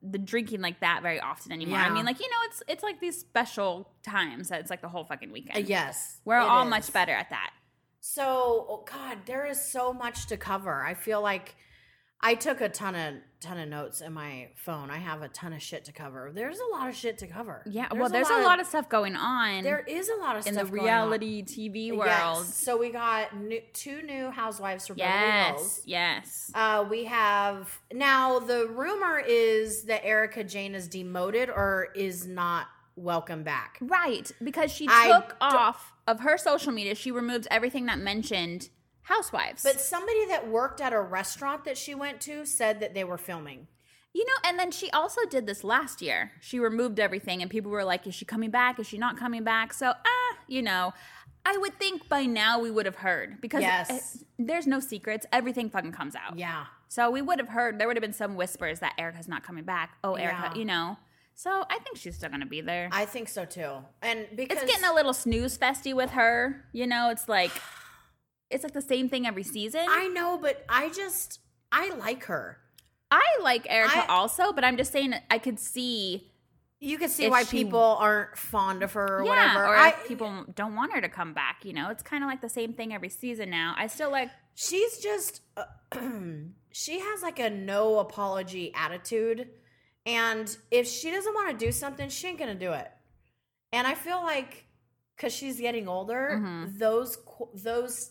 [0.02, 1.78] the drinking like that very often anymore.
[1.78, 4.88] I mean, like you know, it's it's like these special times that it's like the
[4.88, 5.68] whole fucking Uh, weekend.
[5.68, 6.70] yes, we're all is.
[6.70, 7.52] much better at that.
[8.00, 10.82] So, oh God, there is so much to cover.
[10.84, 11.54] I feel like
[12.20, 14.90] I took a ton of ton of notes in my phone.
[14.90, 16.32] I have a ton of shit to cover.
[16.34, 17.62] There's a lot of shit to cover.
[17.66, 20.54] Yeah, well, there's a lot of stuff going on there is a lot of in
[20.54, 20.86] the stuff going on.
[20.86, 22.08] In the reality TV world.
[22.08, 22.54] Yes.
[22.54, 25.82] So we got new, two new housewives from Beverly Hills.
[25.84, 26.50] Yes, yes.
[26.54, 32.68] Uh, we have now the rumor is that Erika Jayne is demoted or is not
[32.96, 33.78] welcome back.
[33.80, 36.94] Right, because she took off of her social media.
[36.94, 38.70] She removed everything that mentioned
[39.08, 39.62] housewives.
[39.62, 43.18] But somebody that worked at a restaurant that she went to said that they were
[43.18, 43.68] filming.
[44.12, 46.32] You know, and then she also did this last year.
[46.40, 48.78] She removed everything, and people were like, "Is she coming back?
[48.80, 50.94] Is she not coming back?" So, ah, you know,
[51.44, 53.90] I would think by now we would have heard because Yes.
[54.16, 55.26] it- there's no secrets.
[55.32, 56.38] Everything fucking comes out.
[56.38, 56.64] Yeah.
[56.88, 57.78] So we would have heard.
[57.78, 59.96] There would have been some whispers that Erika's not coming back.
[60.02, 60.54] Oh, Erika, Yeah.
[60.54, 60.96] you know.
[61.34, 62.88] So I think she's still gonna be there.
[62.92, 63.84] I think so too.
[64.00, 66.64] And because it's getting a little snooze festy with her.
[66.72, 67.52] You know, it's like
[68.50, 69.84] it's like the same thing every season.
[69.88, 71.40] I know, but I just
[71.72, 72.58] I like her.
[73.10, 76.32] I like Erika I- also, but I'm just saying I could see
[76.80, 79.64] You could see why she- people aren't fond of her or yeah, whatever.
[79.66, 81.64] or I, people don't want her to come back.
[81.64, 83.74] You know, it's kind of like the same thing every season now.
[83.76, 84.30] I still like.
[84.54, 85.64] she's just uh,
[86.72, 89.48] she has like a no apology attitude,
[90.04, 92.90] and if she doesn't want to do something, she ain't gonna do it.
[93.72, 94.64] And I feel like
[95.16, 96.78] because she's getting older, Mhm.
[96.78, 97.18] those
[97.54, 98.10] those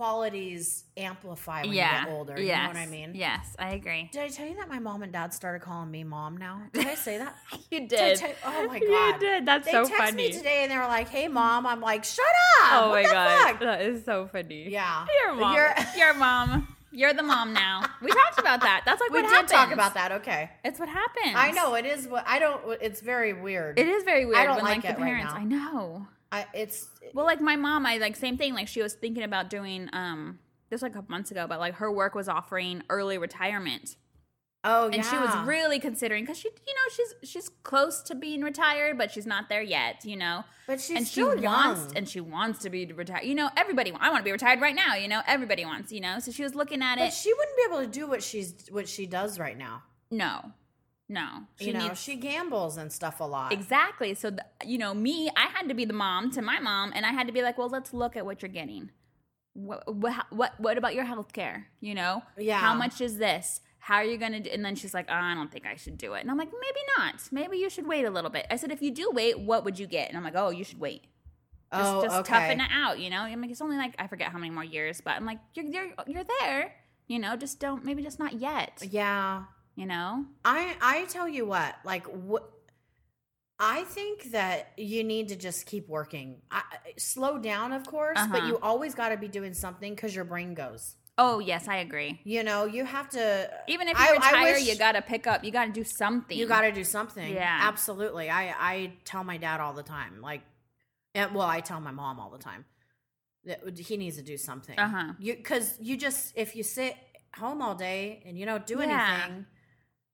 [0.00, 2.40] qualities amplify when yeah, you get older.
[2.40, 3.10] Yes, You know what I mean?
[3.14, 4.08] Yes, I agree.
[4.12, 6.62] Did I tell you that my mom and dad started calling me mom now?
[6.72, 7.36] Did I say that?
[7.70, 8.16] You Did did.
[8.18, 9.46] tell- oh my god, You did.
[9.46, 10.16] That's they so texted funny.
[10.16, 12.24] me today and they were like, "Hey, mom." I'm like, "Shut
[12.62, 13.60] up!" Oh What my the god, fuck?
[13.60, 14.68] that is so funny.
[14.70, 15.54] Yeah, Your mom.
[15.54, 16.76] You're- Your mom.
[16.92, 17.84] You're the mom now.
[18.02, 18.82] We talked about that.
[18.84, 19.52] That's like we what did happens.
[19.52, 20.10] talk about that.
[20.12, 21.34] Okay, It's what happens.
[21.36, 22.08] I know it is.
[22.08, 22.60] What I don't.
[22.82, 23.78] It's very weird.
[23.78, 25.32] It is very weird I don't when like like, the it right parents.
[25.34, 25.38] now.
[25.40, 26.06] I know.
[26.32, 28.54] I, it's Well, like my mom, I like same thing.
[28.54, 30.38] Like she was thinking about doing um
[30.70, 33.96] this like a couple months ago, but like her work was offering early retirement.
[34.62, 38.42] Oh, and she was really considering because she, you know, she's she's close to being
[38.42, 40.04] retired, but she's not there yet.
[40.04, 43.24] You know, But she's and she still wants and she wants to be retired.
[43.24, 43.90] You know, everybody.
[43.98, 44.94] I want to be retired right now.
[44.96, 45.90] You know, everybody wants.
[45.90, 47.14] You know, so she was looking at But it.
[47.14, 49.82] she wouldn't be able to do what she's what she does right now.
[50.10, 50.52] no,
[51.10, 53.52] no, she you know, needs she gambles and stuff a lot.
[53.52, 54.14] Exactly.
[54.14, 57.04] So, the, you know, me, I had to be the mom to my mom, and
[57.04, 58.90] I had to be like, well, let's look at what you're getting.
[59.54, 61.66] What, what, what, what about your health care?
[61.80, 62.22] You know?
[62.38, 62.60] Yeah.
[62.60, 63.60] How much is this?
[63.80, 64.50] How are you going to do?
[64.50, 66.20] And then she's like, oh, I don't think I should do it.
[66.20, 67.14] And I'm like, maybe not.
[67.32, 68.46] Maybe you should wait a little bit.
[68.48, 70.08] I said, if you do wait, what would you get?
[70.08, 71.06] And I'm like, oh, you should wait.
[71.74, 72.32] Just, oh, just okay.
[72.32, 73.22] toughen it out, you know?
[73.22, 75.66] I'm like, it's only like, I forget how many more years, but I'm like, you're,
[75.66, 76.72] you're, you're there.
[77.08, 78.80] You know, just don't, maybe just not yet.
[78.88, 79.42] Yeah.
[79.80, 80.26] You know?
[80.44, 82.50] I I tell you what, like what
[83.58, 86.42] I think that you need to just keep working.
[86.50, 86.62] I,
[86.98, 88.46] slow down, of course, but Uh-huh.
[88.48, 90.96] you always got to be doing something because your brain goes.
[91.16, 92.20] Oh, yes, I agree.
[92.24, 93.50] You know, you have to.
[93.68, 95.72] Even if you I- I retire, wish- you got to pick up, you got to
[95.72, 96.36] do something.
[96.36, 97.32] You got to do something.
[97.32, 97.58] Yeah.
[97.62, 98.28] absolutely.
[98.28, 100.42] I I tell my dad all the time, like,
[101.14, 102.66] and, well, I tell my mom all the time
[103.44, 104.78] that he needs to do something.
[104.78, 105.14] Uh-huh.
[105.18, 106.94] You because you just if you sit
[107.36, 108.84] home all day and you don't do Yeah.
[108.84, 109.46] anything,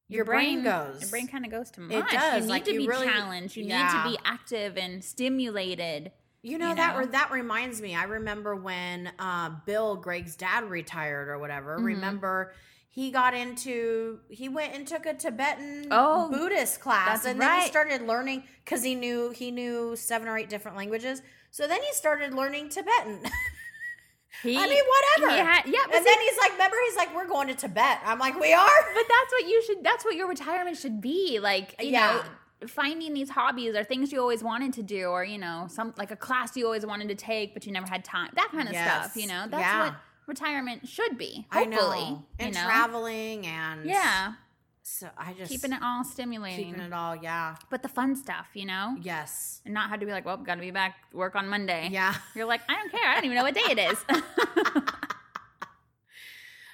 [0.08, 1.00] your, brain, goes.
[1.00, 3.06] Your brain kind of goes to It does, You need like, to you be really-
[3.06, 3.56] challenged.
[3.56, 3.82] You Yeah.
[3.82, 6.12] need to be active and stimulated.
[6.42, 7.96] You know, you that re- that reminds me.
[7.96, 11.78] I remember when uh, Bill Greg's dad retired or whatever.
[11.78, 11.84] Mhm.
[11.86, 12.52] Remember,
[12.88, 17.66] he got into he went and took a Tibetan Oh, Buddhist class, and then he
[17.66, 21.20] started learning because he knew he knew seven or eight different languages.
[21.50, 23.22] So then he started learning Tibetan.
[24.42, 24.80] He, I mean,
[25.18, 25.44] whatever.
[25.44, 28.00] had- yeah, but and see- then he's like, "Remember?" He's like, "We're going to Tibet."
[28.04, 29.82] I'm like, "We are." but that's what you should.
[29.84, 31.38] That's what your retirement should be.
[31.40, 32.22] Like, you Yeah.
[32.60, 35.94] know, finding these hobbies or things you always wanted to do, or you know, some
[35.98, 38.30] like a class you always wanted to take but you never had time.
[38.34, 39.12] That kind of Yes.
[39.12, 39.16] stuff.
[39.22, 39.84] You know, that's Yeah.
[39.84, 39.94] what
[40.26, 41.46] retirement should be.
[41.52, 42.66] I know, and you know?
[42.66, 44.32] traveling and Yeah,
[44.88, 46.66] So I just keeping it all stimulating.
[46.66, 47.16] keeping it all.
[47.16, 47.56] Yeah.
[47.70, 49.60] but the fun stuff, you know, Yes.
[49.64, 51.88] and not have to be like, well, got to be back work on Monday.
[51.90, 52.14] Yeah.
[52.36, 53.00] You're like, I don't care.
[53.10, 54.04] I don't even know what day it is.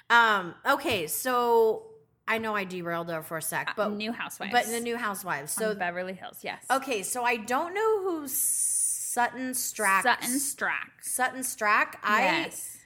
[0.09, 0.53] Um.
[0.69, 1.07] Okay.
[1.07, 1.83] So
[2.27, 4.51] I know I derailed there for a sec, but New Housewives.
[4.51, 5.51] but the new Housewives.
[5.51, 6.63] so So Beverly Hills, yes.
[6.69, 7.01] okay.
[7.03, 10.03] So I don't know who Sutton Stracke.
[10.03, 11.01] Sutton Stracke.
[11.01, 11.95] Sutton Stracke.
[12.03, 12.77] I yes.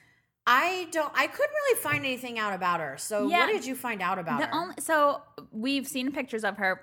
[0.50, 1.12] I don't.
[1.14, 2.96] I couldn't really find anything out about her.
[2.98, 3.40] So Yeah.
[3.40, 4.54] what did you find out about The her?
[4.54, 5.20] only so
[5.52, 6.80] we've seen pictures of her.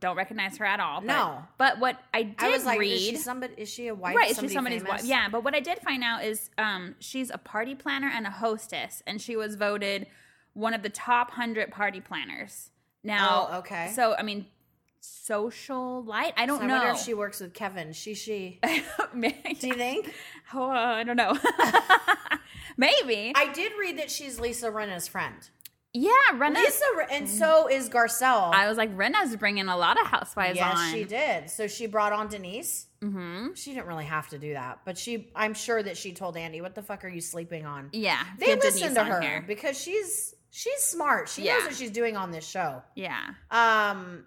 [0.00, 1.00] Don't recognize her at all.
[1.00, 1.42] But, No.
[1.56, 2.92] But what I did I was like, read.
[2.92, 3.54] is she somebody?
[3.56, 4.14] Is she a wife?
[4.14, 5.02] Right, somebody she's somebody's famous?
[5.02, 5.08] wife.
[5.08, 8.30] Yeah, but what I did find out is um, she's a party planner and a
[8.30, 10.06] hostess, and she was voted
[10.52, 12.70] one of the top hundred party planners.
[13.02, 13.90] Now, Oh, okay.
[13.94, 14.46] So I mean,
[15.06, 16.32] social light.
[16.36, 16.74] I don't So I know.
[16.78, 17.92] wonder if she works with Kevin.
[17.92, 18.60] She she.
[19.20, 20.12] Do you think?
[20.54, 21.36] Oh, uh, I don't know.
[22.76, 23.32] Maybe.
[23.34, 25.36] I did read that she's Lisa Rinna's friend.
[25.94, 26.56] yeah, Rinna.
[26.56, 28.52] Lisa and so is Garcelle.
[28.52, 30.92] I was like, Rinna's bringing a lot of housewives yes, on.
[30.92, 31.48] she did.
[31.48, 32.86] So she brought on Denise.
[33.02, 33.54] Mm-hmm.
[33.54, 35.30] She didn't really have to do that, but she.
[35.34, 38.54] I'm sure that she told Andy, "What the fuck are you sleeping on?" Yeah, They
[38.56, 39.44] listen Denise to her here.
[39.46, 41.28] because she's she's smart.
[41.28, 42.82] She knows what she's doing on this show.
[42.94, 44.24] Yeah, Um.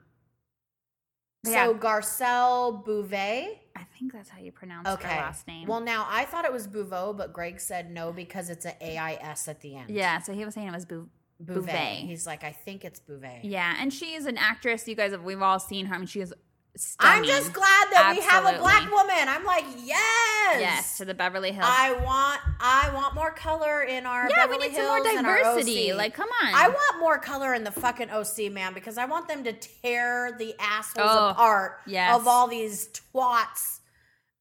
[1.43, 1.77] But So yeah.
[1.79, 3.61] Garcelle Beauvais.
[3.75, 5.07] I think that's how you pronounce Okay.
[5.07, 5.67] her last name.
[5.67, 8.97] Well, now I thought it was Bouveau, but Greg said no because it's an A
[8.97, 9.89] I S at the end.
[9.89, 10.19] yeah.
[10.19, 11.09] So he was saying it was Bou-
[11.41, 12.05] Bouvet.
[12.05, 13.39] He's like, I think it's Bouvet.
[13.43, 14.85] Yeah, and she is an actress.
[14.87, 15.95] You guys have we've all seen her.
[15.95, 16.33] I mean, she is
[16.75, 17.19] stunning.
[17.23, 19.27] I'm just glad that we have a black woman.
[19.27, 21.67] I'm like, yes, Yes, to the Beverly Hills.
[21.69, 25.17] I want, I want more color in our yeah, Beverly we need some more Hills
[25.17, 25.93] and our diversity.
[25.93, 26.53] Like, come on.
[26.53, 30.35] I want more color in the fucking OC, man, because I want them to tear
[30.37, 32.15] the assholes Oh, apart yes.
[32.15, 33.79] of all these twats.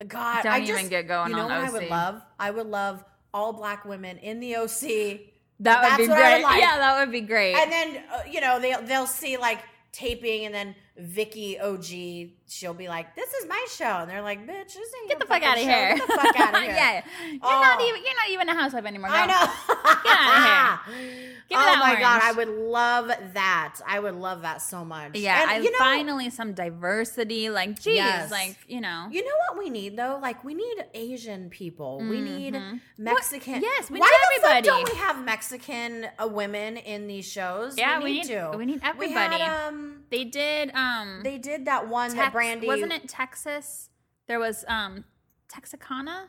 [0.06, 2.22] God, Don't I even get going You know what I would love?
[2.38, 5.20] I would love all black women in the OC,
[5.60, 6.34] that would That's be great.
[6.36, 6.60] would like.
[6.60, 7.54] Yeah, that would be great.
[7.56, 9.58] and then uh, you know they they'll see like
[9.90, 14.46] taping, and then Vicki OG, she'll be like, "This is my show," and they're like,
[14.46, 15.96] "Bitch, this ain't Get the fuck out of fucking here.
[15.96, 17.60] Get the fuck out of here." yeah, you're Oh.
[17.60, 19.10] not even you're not even a housewife anymore.
[19.12, 19.74] I know.
[20.04, 21.28] Get outta here.
[21.48, 23.76] Give oh that my god, I would love that.
[23.86, 25.12] I would love that so much.
[25.16, 27.48] Yeah, And I you know, finally some diversity.
[27.48, 28.30] Like, geez, Yes.
[28.30, 29.08] like you know.
[29.10, 30.18] You know what we need though?
[30.20, 31.98] Like we need Asian people.
[32.00, 32.60] We need.
[32.98, 33.54] Mexican.
[33.54, 33.62] What?
[33.62, 34.66] Yes, we Why need fuck everybody.
[34.84, 37.78] don't we have Mexican uh, women in these shows?
[37.78, 38.52] Yeah, we we need, need- to.
[38.56, 39.36] we need We everybody.
[39.38, 40.70] had, um, They did.
[40.74, 43.90] Um, they did that one that Tex- Brandy wasn't it Texas?
[44.26, 45.04] There was um
[45.48, 46.28] Texarkana.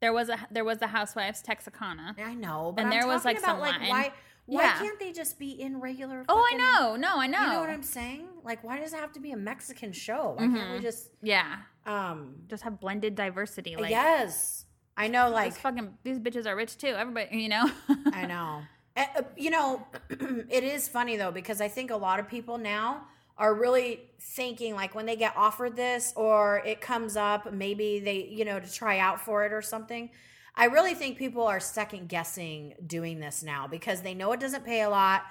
[0.00, 2.18] There was a there was the Housewives Texicana.
[2.22, 4.12] I know, but And I'm there was, like, about some like Latin- why
[4.44, 4.78] why Yeah.
[4.78, 6.24] can't they just be in regular?
[6.28, 6.94] Oh, I know.
[6.96, 7.40] No, I know.
[7.40, 8.28] You know what I'm saying?
[8.44, 10.34] Like, why does it have to be a Mexican show?
[10.38, 12.36] Why can't we just yeah, um?
[12.48, 13.74] just have blended diversity.
[13.74, 14.66] Like, yes,
[14.96, 15.30] I know.
[15.30, 16.88] Like, these fucking these bitches are rich too.
[16.88, 17.68] Everybody, you know.
[18.12, 18.62] I know.
[18.96, 22.56] Uh, uh, you know, it is funny though because I think a lot of people
[22.56, 28.00] now are really thinking like when they get offered this or it comes up, maybe
[28.00, 30.10] they, you know, to try out for it or something.
[30.54, 34.64] I really think people are second guessing doing this now because they know it doesn't
[34.64, 35.22] pay a lot.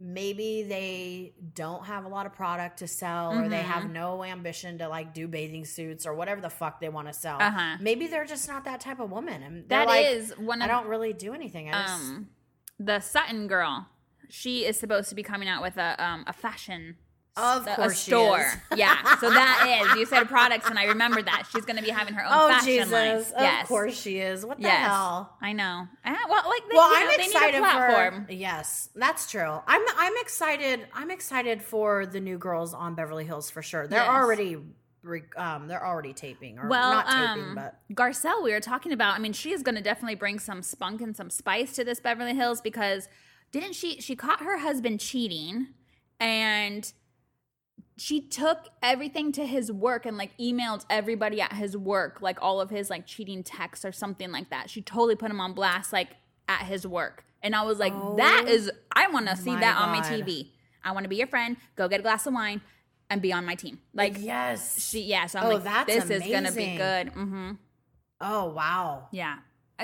[0.00, 4.78] Maybe they don't have a lot of product to sell or they have no ambition
[4.78, 7.40] to like do bathing suits or whatever the fuck they want to sell.
[7.40, 7.76] Uh-huh.
[7.80, 9.42] Maybe they're just not that type of woman.
[9.42, 11.70] And That like, is one I don't really do anything.
[11.70, 12.28] Just, um
[12.78, 13.86] the Sutton girl.
[14.28, 16.96] She is supposed to be coming out with a um a fashion
[17.36, 18.40] Of a- a course she store.
[18.40, 18.56] is.
[18.78, 19.16] yeah.
[19.18, 21.48] So that is you said products and I remembered that.
[21.52, 22.92] She's gonna be having her own oh fashion Jesus!
[22.92, 23.16] line.
[23.16, 23.66] Of yes.
[23.66, 24.46] course she is.
[24.46, 24.86] What the Yes.
[24.86, 25.36] hell?
[25.42, 25.88] I know.
[26.04, 28.26] Uh, well, like they, well, I'm know, they excited need a platform.
[28.26, 29.60] for yes, that's true.
[29.66, 30.86] I'm I'm excited.
[30.94, 33.88] I'm excited for the new girls on Beverly Hills for sure.
[33.88, 34.08] They're Yes.
[34.10, 34.58] already
[35.36, 39.16] um they're already taping or Well, not taping, um, but Garcelle, we were talking about.
[39.16, 42.00] I mean, she is going to definitely bring some spunk and some spice to this
[42.00, 43.08] Beverly Hills because
[43.50, 44.00] didn't she?
[44.00, 45.68] She caught her husband cheating,
[46.20, 46.90] and
[47.96, 52.60] she took everything to his work and like emailed everybody at his work, like all
[52.60, 54.68] of his like cheating texts or something like that.
[54.70, 56.08] She totally put him on blast, like
[56.48, 59.76] at his work, and I was like, that Oh is, I want to see that
[59.78, 60.48] on my TV.
[60.82, 61.56] I want to be your friend.
[61.76, 62.60] Go get a glass of wine
[63.08, 63.78] and be on my team.
[63.94, 64.86] Like yes.
[64.88, 65.26] she, yeah.
[65.26, 66.76] So I'm Oh, like, that's this is gonna be amazing.
[66.76, 67.08] good.
[67.10, 67.50] hmm
[68.20, 69.08] oh wow.
[69.12, 69.36] Yeah.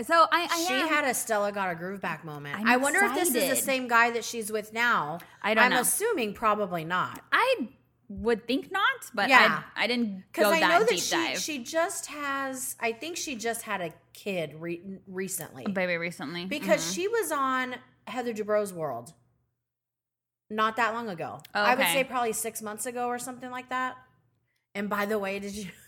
[0.03, 2.59] So I, I she am- had a Stella got a groove back moment.
[2.59, 5.18] I'm I wonder if this is the same guy that she's with now.
[5.42, 5.66] I don't know.
[5.66, 5.81] I'm know.
[5.81, 7.20] assuming probably not.
[7.33, 7.68] I
[8.12, 8.83] would think not,
[9.14, 9.62] but Yeah.
[9.77, 11.38] I, I didn't go Because I that know that deep she dive.
[11.38, 12.75] she just has.
[12.81, 15.64] I think she just had a kid re- recently.
[15.70, 16.94] Baby recently because Mhm.
[16.94, 17.77] she was on
[18.09, 19.14] Heather Dubrow's World
[20.51, 21.38] not that long ago.
[21.55, 23.96] Oh, I would say probably six months ago or something like that.
[24.75, 25.66] And by the way, did you?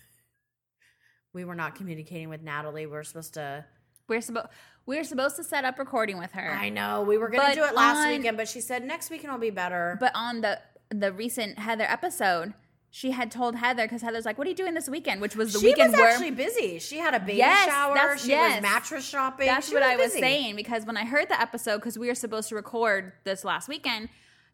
[1.35, 2.85] We were not communicating with Natalie.
[2.85, 3.65] We were supposed to.
[4.07, 4.49] we're supposed
[4.85, 7.55] we were supposed to set up recording with her, I know we were going to
[7.55, 9.97] do it last on- weekend, but she said next weekend will be better.
[9.99, 10.61] but on the
[11.01, 12.55] the recent Heather episode,
[12.91, 15.53] she had told Heather because Heather's like, "What are you doing this weekend?" Which was
[15.53, 16.79] the she weekend was where actually busy.
[16.79, 18.19] She had a baby Yes, shower.
[18.19, 18.57] She yes.
[18.57, 19.47] was mattress shopping.
[19.47, 22.15] That's She what I was saying because when I heard the episode, because we were
[22.15, 24.11] supposed to record this last weekend,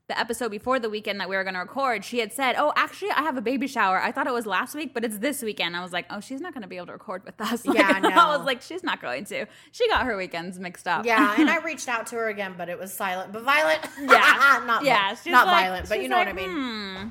[0.08, 2.72] the episode before the weekend that we were going to record, she had said, "Oh,
[2.76, 4.00] actually, I have a baby shower.
[4.00, 6.40] I thought it was last week, but it's this weekend." I was like, "Oh, she's
[6.40, 8.08] not going to be able to record with us." Like, Yeah, no.
[8.08, 11.04] I was like, "She's not going to." She got her weekends mixed up.
[11.04, 13.32] Yeah, and I reached out to her again, but it was silent.
[13.32, 16.46] But violent, yeah, not yeah, she's not like- violent, but you know like, what I
[16.46, 16.96] mean.
[17.02, 17.08] hmm.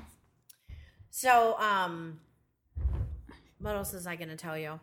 [1.12, 2.20] So, um,
[3.60, 4.80] what else is I going to tell you?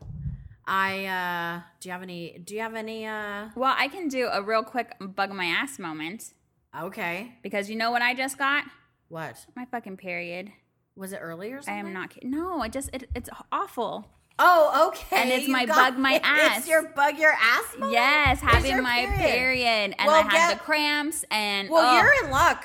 [0.66, 2.38] I uh, do you have any?
[2.44, 3.06] Do you have any?
[3.06, 6.32] uh Well, I can do a real quick bug my ass moment
[6.82, 8.64] Okay, because you know what I just got?
[9.08, 10.50] what My fucking period.
[10.96, 11.74] was it early or something?
[11.74, 12.30] I am not kidding.
[12.30, 14.08] No, I just it, it's awful.
[14.40, 15.16] Oh, okay.
[15.22, 16.58] And it's you my got bug my ass.
[16.58, 17.64] It's your bug your ass.
[17.78, 17.92] moment?
[17.92, 22.24] Yes, having my period, and Well, I had get- the cramps, and Well, oh, you're
[22.24, 22.64] in luck.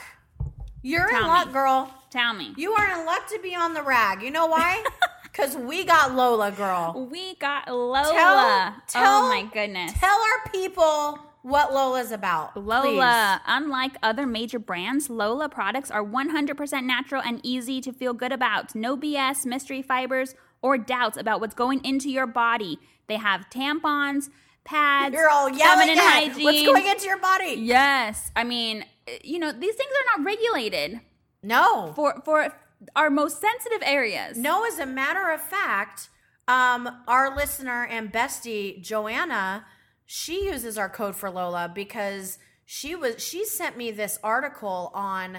[0.82, 1.54] You're Tell in luck, me.
[1.54, 1.93] girl.
[2.10, 4.22] tell me, You are in luck to be on the rag.
[4.24, 4.84] You know why?
[5.32, 7.08] Because we got Lola, girl.
[7.10, 8.02] we got Lola.
[8.04, 12.56] Tell- oh tell- oh my goodness, Tell our people what Lola's about.
[12.58, 13.41] Lola.
[13.47, 18.75] Unlike other major brands, Lola products are 100% natural and easy to feel good about.
[18.75, 22.78] No BS, mystery fibers, or doubts about what's going into your body.
[23.08, 24.30] They have tampons,
[24.65, 26.43] pads, You're all yelling feminine at hygiene.
[26.43, 27.56] what's going into your body.
[27.58, 28.86] Yes, I mean,
[29.23, 30.99] you know, these things are not regulated
[31.41, 31.93] No.
[31.95, 32.54] for for
[32.95, 34.38] our most sensitive areas.
[34.38, 36.10] No, as a matter of fact,
[36.47, 39.65] um, our listener and bestie Joanna,
[40.12, 45.38] she uses our code for Lola because she was she sent me this article on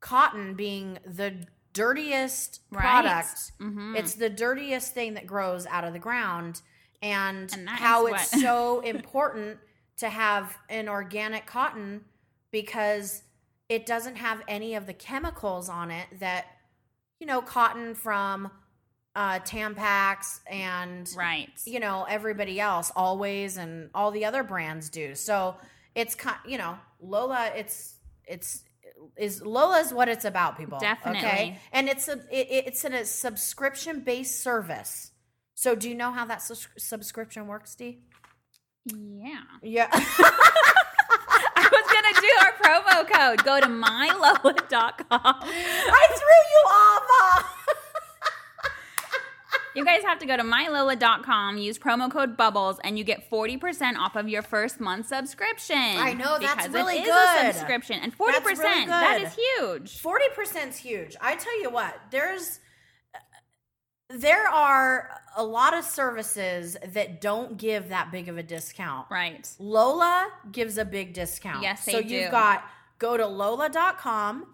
[0.00, 2.80] cotton being the dirtiest Right.
[2.80, 3.52] product.
[3.60, 3.94] Mhm.
[3.94, 6.62] It's the dirtiest thing that grows out of the ground,
[7.02, 9.58] and, And how it's what- so important
[9.98, 12.06] to have an organic cotton
[12.50, 13.22] because
[13.68, 16.46] it doesn't have any of the chemicals on it that
[17.20, 18.50] you know cotton from
[19.16, 21.48] uh tampax and Right.
[21.64, 25.56] you know everybody else always and all the other brands do so
[25.94, 27.94] it's kind you know lola it's
[28.28, 28.62] it's
[29.16, 31.20] is lola's what it's about people Definitely.
[31.26, 35.12] okay and it's a it, it's in a subscription based service
[35.54, 38.00] so do you know how that sus- subscription works Dee?
[38.84, 39.40] Yeah.
[39.62, 39.88] yeah
[41.58, 43.44] I was gonna do our promo code.
[43.44, 45.20] Go to mylola.com.
[45.42, 47.55] i threw you off.
[49.76, 53.96] You guys have to go to mylola.com, use promo code bubbles, and you get 40%
[53.96, 55.76] off of your first month subscription.
[55.76, 57.46] I know, that's because really it is good.
[57.46, 58.00] a subscription.
[58.02, 59.98] And 40%, That's really that is huge.
[60.00, 61.16] Forty percent is huge.
[61.20, 62.60] I tell you what, there's
[64.08, 69.06] there are a lot of services that don't give that big of a discount.
[69.10, 69.48] Right.
[69.58, 71.62] Lola gives a big discount.
[71.62, 72.08] Yes, they so do.
[72.08, 72.64] you've got
[72.98, 74.46] go to lola.com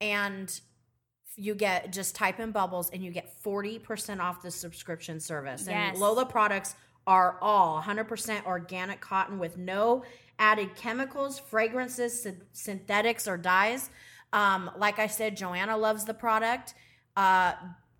[0.00, 0.60] and
[1.36, 5.66] you get just type in bubbles and you get 40% off the subscription service.
[5.66, 5.92] Yes.
[5.92, 6.74] And Lola products
[7.06, 10.04] are all 100% organic cotton with no
[10.38, 13.90] added chemicals, fragrances, syn- synthetics, or dyes.
[14.32, 16.74] Um, like I said, Joanna loves the product.
[17.16, 17.52] Uh,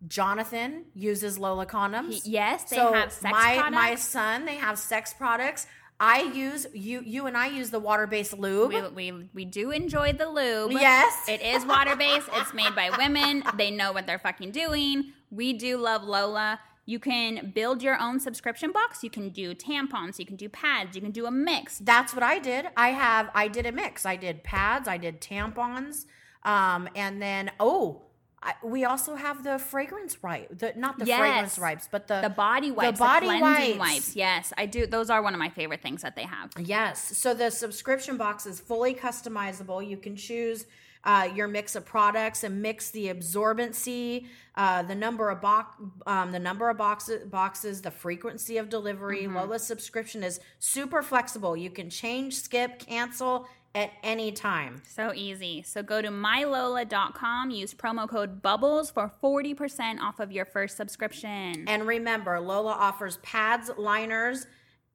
[0.09, 2.22] Jonathan uses Lola condoms.
[2.24, 5.66] He- yes, they so have sex my my son, they have sex products.
[6.03, 8.72] I use you you and I use the water based lube.
[8.72, 10.72] We, we, we do enjoy the lube.
[10.72, 11.28] Yes.
[11.28, 12.28] It is water based.
[12.32, 13.44] it's made by women.
[13.57, 15.12] They know what they're fucking doing.
[15.30, 16.59] We do love Lola.
[16.86, 19.05] You can build your own subscription box.
[19.05, 20.18] You can do tampons.
[20.18, 20.96] You can do pads.
[20.96, 21.78] You can do a mix.
[21.78, 22.66] That's what I did.
[22.76, 24.05] I have I did a mix.
[24.05, 26.07] I did pads, I did tampons,
[26.42, 28.03] um, and then oh,
[28.45, 30.59] I, we also have the fragrance wipe.
[30.59, 31.18] The not the Yes.
[31.20, 33.78] fragrance wipes, but the The body wipes, the, body cleansing wipes.
[33.78, 34.16] wipes.
[34.16, 34.86] Yes, I do.
[34.86, 36.51] Those are one of my favorite things that they have.
[36.59, 37.16] Yes.
[37.16, 39.86] So the subscription box is fully customizable.
[39.88, 40.66] You can choose
[41.05, 44.26] uh, your mix of products and mix the absorbency,
[44.57, 45.76] uh, the number of box,
[46.07, 49.26] um, the number of boxes, boxes, the frequency of delivery.
[49.26, 51.57] Lola's subscription is super flexible.
[51.57, 54.83] You can change, skip, cancel at any time.
[54.87, 55.62] So easy.
[55.62, 61.64] So go to mylola.com, use promo code BUBBLES for 40% off of your first subscription.
[61.66, 64.47] And remember, Lola offers pads, liners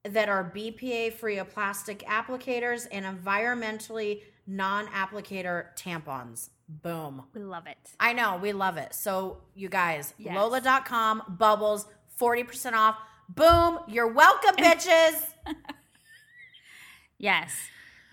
[0.04, 6.50] that are BPA free of plastic applicators and environmentally non applicator tampons.
[6.70, 7.24] Boom.
[7.34, 7.78] we love it.
[8.00, 8.94] I know, we love it.
[8.94, 10.36] So, you guys, Yes.
[10.36, 11.86] Lola.com, bubbles,
[12.20, 12.98] 40% off.
[13.30, 13.80] Boom.
[13.88, 15.24] You're welcome, bitches.
[17.18, 17.56] Yes.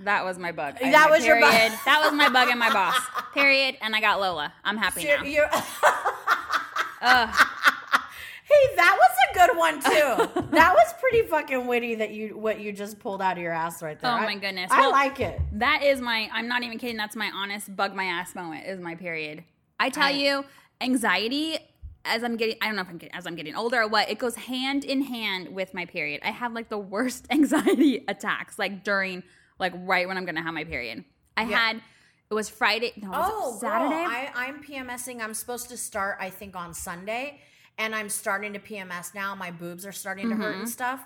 [0.05, 0.77] That was my bug.
[0.83, 1.53] I- That my was your bug.
[1.85, 2.97] that was my bug and my boss.
[3.35, 3.77] Period.
[3.81, 4.53] And I got Lola.
[4.65, 5.23] I'm happy now.
[5.23, 5.49] you're-
[7.05, 10.51] hey, that was a good one, too.
[10.51, 13.83] that was pretty fucking witty that you what you just pulled out of your ass
[13.83, 14.11] right there.
[14.11, 14.71] Oh, I- my goodness.
[14.71, 15.41] I Well- like it.
[15.53, 16.97] That is my, I'm not even kidding.
[16.97, 19.45] That's my honest bug my ass moment is my period.
[19.81, 20.45] I tell I- you,
[20.81, 21.59] anxiety
[22.07, 24.11] as I'm getting, I don't know if I'm getting, as I'm getting older or what,
[24.11, 26.21] it goes hand in hand with my period.
[26.23, 29.23] I have like the worst anxiety attacks, like during,
[29.59, 31.05] like right when I'm to have my period.
[31.37, 31.57] I Yeah.
[31.59, 31.77] had,
[32.31, 33.95] it was Friday, no, was Oh, Saturday.
[33.95, 35.21] Girl, I, I'm PMSing.
[35.23, 37.41] I'm supposed to start, I think, on Sunday,
[37.79, 39.35] and I'm starting to PMS now.
[39.35, 40.43] My boobs are starting to Mm-hmm.
[40.43, 41.01] hurt and stuff,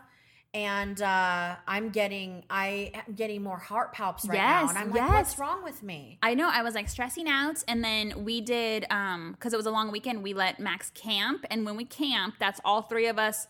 [0.54, 4.90] and uh, I'm getting, I am getting more heart palps right now, Yes, and I'm
[4.90, 5.10] like, yes.
[5.12, 6.18] what's wrong with me?
[6.22, 9.66] I know I was like stressing out, and then we did um because it was
[9.66, 10.22] a long weekend.
[10.22, 13.46] We let Max camp, and when we camp, that's all three of us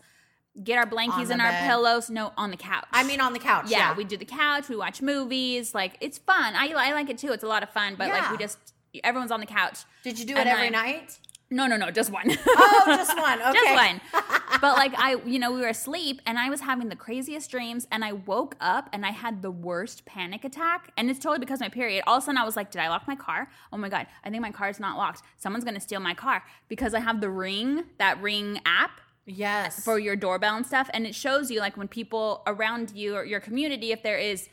[0.63, 1.67] get our blankies and our bed.
[1.67, 2.09] pillows.
[2.09, 2.85] No, on the couch.
[2.91, 3.65] I mean, on the couch.
[3.67, 4.69] yeah, Yeah, we do the couch.
[4.69, 5.73] We watch movies.
[5.73, 6.53] Like it's fun.
[6.55, 7.31] I I like it too.
[7.31, 7.95] It's a lot of fun.
[7.97, 8.57] But like we just
[9.03, 9.79] everyone's on the couch.
[10.03, 11.19] Did you do it and every I- night?
[11.51, 12.29] No, no, no, just one.
[12.47, 13.41] Oh, just one.
[13.49, 13.53] Okay.
[13.53, 14.01] just one.
[14.61, 17.87] But like I, you know, we were asleep and I was having the craziest dreams
[17.91, 20.91] and I woke up and I had the worst panic attack.
[20.97, 22.03] And it's totally because of my period.
[22.05, 23.49] All of a sudden I was like, did I lock my car?
[23.73, 25.21] Oh my God, I think my car is not locked.
[25.37, 28.91] Someone's gonna steal my car because I have the ring, that ring app
[29.29, 29.83] Yes.
[29.83, 30.89] for your doorbell and stuff.
[30.93, 34.49] And it shows you like when people around you or your community, if there is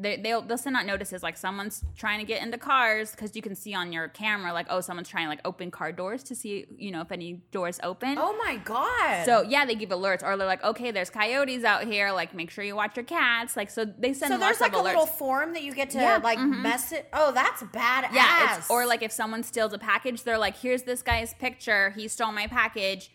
[0.00, 3.42] they, they'll they'll send out notices like someone's trying to get into cars because you
[3.42, 6.34] can see on your camera like oh someone's trying to like open car doors to
[6.34, 9.24] see you know if any doors open oh my god.
[9.24, 12.12] so yeah, they give alerts, or they're like, okay, there's coyotes out here.
[12.12, 13.56] Like, make sure you watch your cats.
[13.56, 16.20] Like, so they send so there's like a little form that you get to Yeah,
[16.22, 16.62] like mhm.
[16.62, 17.08] mess it.
[17.12, 18.12] Oh, that's badass.
[18.12, 21.90] yeah, it's, or like if someone steals a package, they're like, here's this guy's picture.
[21.90, 23.10] He stole my package.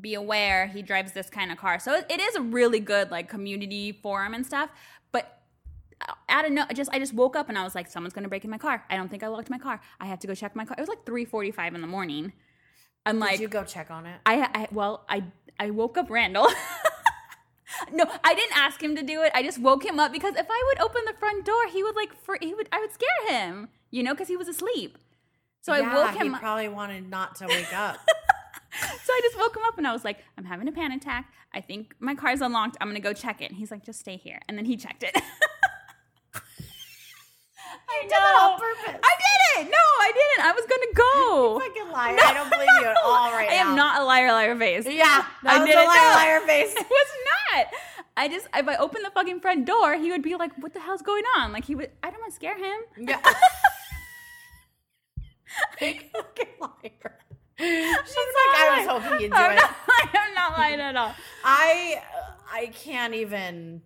[0.00, 1.78] Be aware, he drives this kind of car.
[1.78, 4.70] So it, it is a really good like community forum and stuff.
[5.12, 5.40] But
[6.28, 6.64] I don't know.
[6.74, 8.84] just I just woke up and I was like, someone's gonna break in my car.
[8.90, 9.80] I don't think I locked my car.
[10.00, 10.76] I have to go check my car.
[10.78, 12.32] It was like three forty five in the morning.
[13.06, 14.20] I'm Did like, you go check on it?
[14.26, 15.24] I, I well, I
[15.58, 16.48] I woke up Randall.
[17.92, 19.32] no, I didn't ask him to do it.
[19.34, 21.96] I just woke him up because if I would open the front door, he would
[21.96, 24.98] like for he would I would scare him, you know, because he was asleep.
[25.60, 26.32] So I woke him.
[26.32, 27.98] He probably wanted not to wake up.
[28.80, 31.32] so I just woke him up and I was like, I'm having a panic attack.
[31.54, 32.76] I think my car's unlocked.
[32.80, 33.50] I'm gonna go check it.
[33.50, 34.40] And he's like, just stay here.
[34.48, 35.14] And then he checked it.
[37.90, 39.00] I did that on purpose.
[39.02, 39.14] I
[39.56, 39.70] didn't.
[39.70, 40.46] No, I didn't.
[40.46, 41.58] I was gonna go.
[41.64, 42.18] Fucking liar.
[42.22, 43.54] I don't believe you at all right now.
[43.54, 43.70] I now.
[43.70, 44.86] am not a liar, liar face.
[44.86, 46.74] Yeah, I didn't a liar, liar face.
[46.74, 47.08] it was
[47.54, 47.66] not.
[48.16, 50.80] I just if I opened the fucking front door, he would be like, "What the
[50.80, 51.90] hell's going on?" Like he would.
[52.02, 52.80] I don't want to scare him.
[52.98, 53.20] Yeah.
[55.78, 56.10] Fucking
[56.60, 57.18] liar.
[57.58, 59.56] She's like, I was hoping you'd do I'm it.
[59.56, 59.74] Not,
[60.14, 61.14] I'm not lying at all.
[61.44, 62.02] I
[62.52, 63.82] I can't even.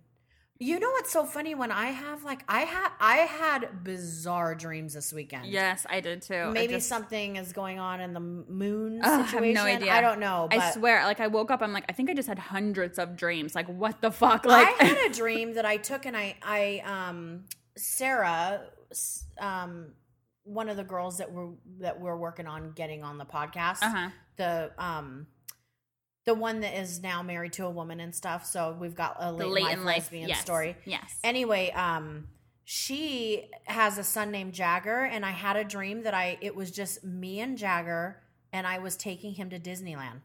[0.59, 4.93] You know what's so funny when I have like I had I had bizarre dreams
[4.93, 5.47] this weekend.
[5.47, 6.51] Yes, I did too.
[6.51, 9.91] Maybe just- something is going on in the moon Ugh, I have no idea.
[9.91, 10.47] I don't know.
[10.49, 12.97] But I swear, like I woke up, I'm like, I think I just had hundreds
[12.97, 13.55] of dreams.
[13.55, 14.45] Like, what the fuck?
[14.45, 17.45] Like, I had a dream that I took and I I um
[17.75, 18.61] Sarah
[19.39, 19.87] um
[20.43, 23.81] one of the girls that we're that we're working on getting on the podcast.
[23.81, 24.09] uh-huh.
[24.35, 25.27] The um
[26.25, 28.45] the one that is now married to a woman and stuff.
[28.45, 30.41] So we've got a late, late life in life lesbian yes.
[30.41, 30.75] story.
[30.85, 31.19] Yes.
[31.23, 32.27] Anyway, um
[32.65, 36.71] she has a son named Jagger and I had a dream that I it was
[36.71, 38.21] just me and Jagger
[38.51, 40.21] and I was taking him to Disneyland.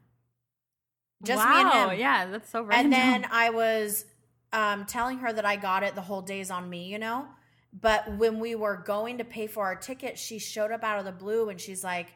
[1.24, 1.98] Just me and him.
[1.98, 2.92] Yeah, that's so random.
[2.92, 4.04] And then I was
[4.52, 7.26] um, telling her that I got it the whole day's on me, you know?
[7.72, 11.04] But when we were going to pay for our ticket, she showed up out of
[11.04, 12.08] the blue and she's like,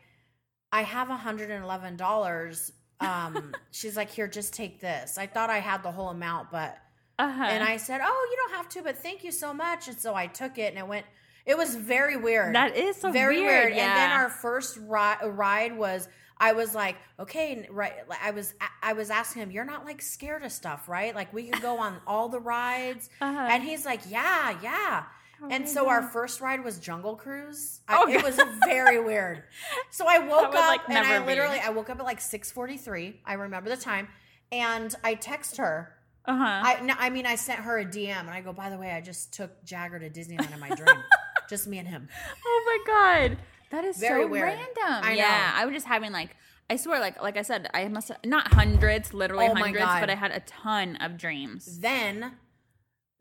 [0.73, 2.71] I have $111.
[3.01, 5.19] Um, she's like, here, just take this.
[5.19, 6.77] I thought I had the whole amount, but,
[7.19, 7.45] uh-huh.
[7.45, 9.89] and I said, oh, you don't have to, but thank you so much.
[9.89, 11.05] And so I took it and it went,
[11.45, 13.73] it was very weird that is so very weird.
[13.73, 13.73] weird.
[13.73, 17.93] And then our first ri- ride was I was like, okay, right.
[18.23, 21.15] I was I was asking him, you're not like scared of stuff, right?
[21.15, 23.49] Like we could go on all the rides, Uh-huh.
[23.51, 25.05] and he's like, yeah, yeah.
[25.43, 27.81] Oh and so our first ride was Jungle Cruise.
[27.89, 29.43] Oh, it was very weird.
[29.91, 31.27] So I woke up like, and I be.
[31.27, 33.21] literally I woke up at like six forty three.
[33.27, 34.09] I remember the time,
[34.53, 35.95] and I text her.
[36.27, 36.45] uh-huh.
[36.45, 38.93] I no, I mean I sent her a DM and I go, by the way,
[38.93, 40.97] I just took Jagger to Disneyland in my dream,
[41.49, 42.09] just me and him.
[42.47, 42.93] oh my
[43.29, 43.39] god,
[43.71, 44.45] that is Very so weird.
[44.45, 45.05] random.
[45.05, 45.25] I Yeah,
[45.55, 45.61] know.
[45.63, 46.37] I was just having like.
[46.71, 50.09] I swear, like like I said, I must have, not hundreds, literally Oh hundreds, but
[50.09, 51.81] I had a ton of dreams.
[51.81, 52.33] Then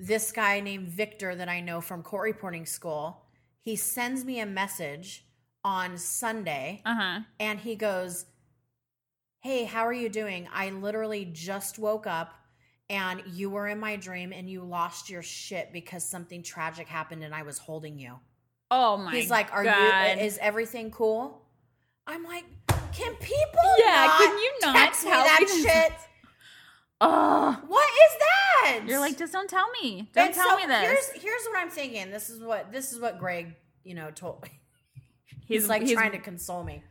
[0.02, 3.24] this guy named Victor that I know from court reporting school,
[3.62, 5.26] he sends me a message
[5.64, 7.20] on Sunday Uh huh.
[7.40, 8.26] and he goes,
[9.42, 10.48] Hey, how are you doing?
[10.54, 12.34] I literally just woke up
[12.90, 17.24] and you were in my dream and you lost your shit because something tragic happened
[17.24, 18.20] and I was holding you.
[18.70, 19.12] Oh my.
[19.12, 20.18] He's like, Are God.
[20.18, 21.42] you is everything cool?
[22.08, 22.46] I'm like,
[22.92, 25.94] Can people Yeah, not can you not text me that shit?
[27.02, 28.82] Oh, What is that?
[28.88, 30.08] you're like, just don't tell me.
[30.14, 30.82] Don't And tell so me this.
[30.82, 32.12] Here's here's what I'm thinking.
[32.12, 34.50] This is what this is what Greg, you know, told me.
[35.48, 36.84] He's, He's, like trying to console me.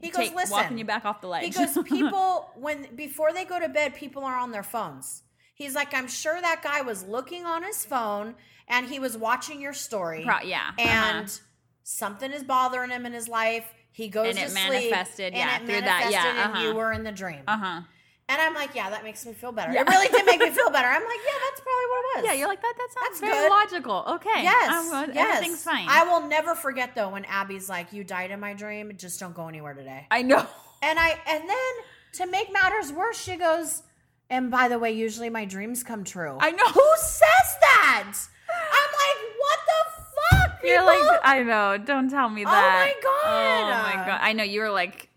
[0.00, 0.52] He goes, listen.
[0.52, 1.44] walking you back off the ledge.
[1.44, 5.22] He goes, people when before they go to bed, people are on their phones.
[5.54, 8.34] He's like, I'm sure that guy was looking on his phone
[8.68, 10.24] and he was watching your story.
[10.24, 11.38] Pro- yeah, And uh-huh.
[11.84, 13.64] something is bothering him in his life.
[13.92, 16.64] He goes And to it sleep, manifested, and yeah, through that, yeah, and uh-huh.
[16.64, 17.42] you were in the dream.
[17.46, 17.80] uh huh.
[18.28, 19.72] And I'm like, yeah, that makes me feel better.
[19.72, 19.82] Yeah.
[19.82, 20.88] It really did make me feel better.
[20.88, 22.24] I'm like, yeah, that's probably what it was.
[22.24, 22.74] Yeah, you're like that.
[22.76, 23.50] That sounds That's very good.
[23.50, 24.04] logical.
[24.14, 24.42] Okay.
[24.42, 25.36] Yes, I'm yes.
[25.36, 25.86] Everything's fine.
[25.88, 28.92] I will never forget though when Abby's like, "You died in my dream.
[28.96, 30.46] Just don't go anywhere today." I know.
[30.82, 31.72] And I and then
[32.14, 33.82] to make matters worse, she goes,
[34.30, 36.66] "And by the way, usually my dreams come true." I know.
[36.66, 38.14] Who says that?
[38.48, 40.60] I'm like, what the fuck?
[40.64, 41.78] You're like, I know.
[41.78, 42.74] Don't tell me oh that.
[42.74, 43.92] Oh my God.
[43.94, 44.18] Oh my god.
[44.22, 44.44] I know.
[44.44, 45.08] You were like,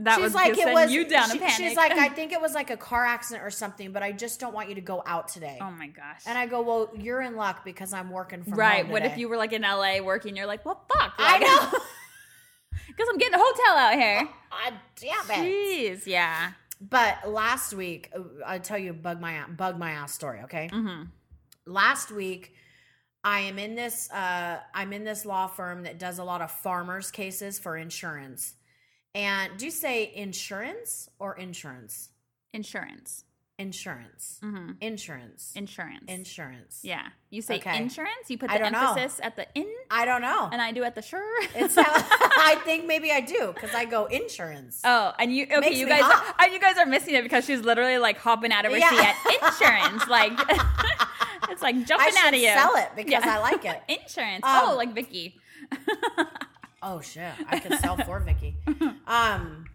[0.00, 0.90] that She's was like, it was.
[0.92, 1.54] you down she- a panic.
[1.56, 4.40] She's like, I think it was like a car accident or something, but I just
[4.40, 5.58] don't want you to go out today.
[5.60, 6.22] oh my gosh.
[6.26, 8.60] And I go, well, you're in luck because I'm working from home.
[8.60, 8.88] right.
[8.88, 10.36] What if you were like in LA working?
[10.36, 11.12] You're like, well, fuck.
[11.18, 11.78] I know.
[12.88, 14.28] Because I'm getting a hotel out here.
[14.50, 15.46] God damn it.
[16.00, 16.06] Jeez.
[16.06, 16.52] Yeah.
[16.80, 20.40] But last week, uh, I'll tell you bug my bug my ass story.
[20.44, 21.04] Okay, Mm-hmm.
[21.66, 22.54] last week
[23.24, 26.50] I am in this uh, I'm in this law firm that does a lot of
[26.50, 28.54] farmers cases for insurance.
[29.16, 32.10] And do you say insurance or insurance?
[32.52, 33.24] Insurance.
[33.58, 34.38] Insurance.
[34.44, 34.72] Mm-hmm.
[34.82, 35.52] Insurance.
[35.56, 36.04] Insurance.
[36.08, 36.80] insurance.
[36.82, 37.06] yeah.
[37.30, 37.78] You say Okay.
[37.78, 38.28] insurance.
[38.28, 38.90] You put the don't know.
[38.92, 40.50] emphasis at the in, I don't know.
[40.52, 41.24] and I do at the sure.
[41.54, 44.82] It's how, I think maybe I do because I go insurance.
[44.84, 45.60] Oh, and you okay?
[45.60, 46.04] Makes you guys,
[46.38, 48.90] and you guys are missing it because she's literally like hopping out of her Yeah.
[48.90, 50.06] seat at insurance.
[50.08, 50.32] like
[51.50, 52.48] it's like jumping out of you.
[52.48, 53.36] sell it because Yeah.
[53.36, 53.80] I like it.
[54.02, 54.44] insurance.
[54.44, 55.40] Um, oh, like Vicki.
[56.82, 58.56] Oh shit, I could sell for Vicki.
[59.08, 59.66] Um,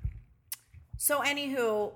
[0.97, 1.93] so anywho,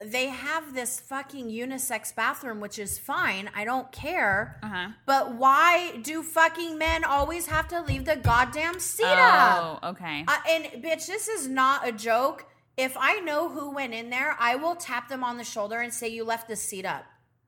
[0.00, 3.50] they have this fucking unisex bathroom, which is fine.
[3.54, 4.58] I don't care.
[4.62, 4.88] Uh huh.
[5.04, 9.80] But why do fucking men always have to leave the goddamn seat up?
[9.82, 10.24] Oh, okay.
[10.26, 12.46] Uh, and bitch, this is not a joke.
[12.76, 15.92] If I know who went in there, I will tap them on the shoulder and
[15.92, 17.04] say, "You left the seat up."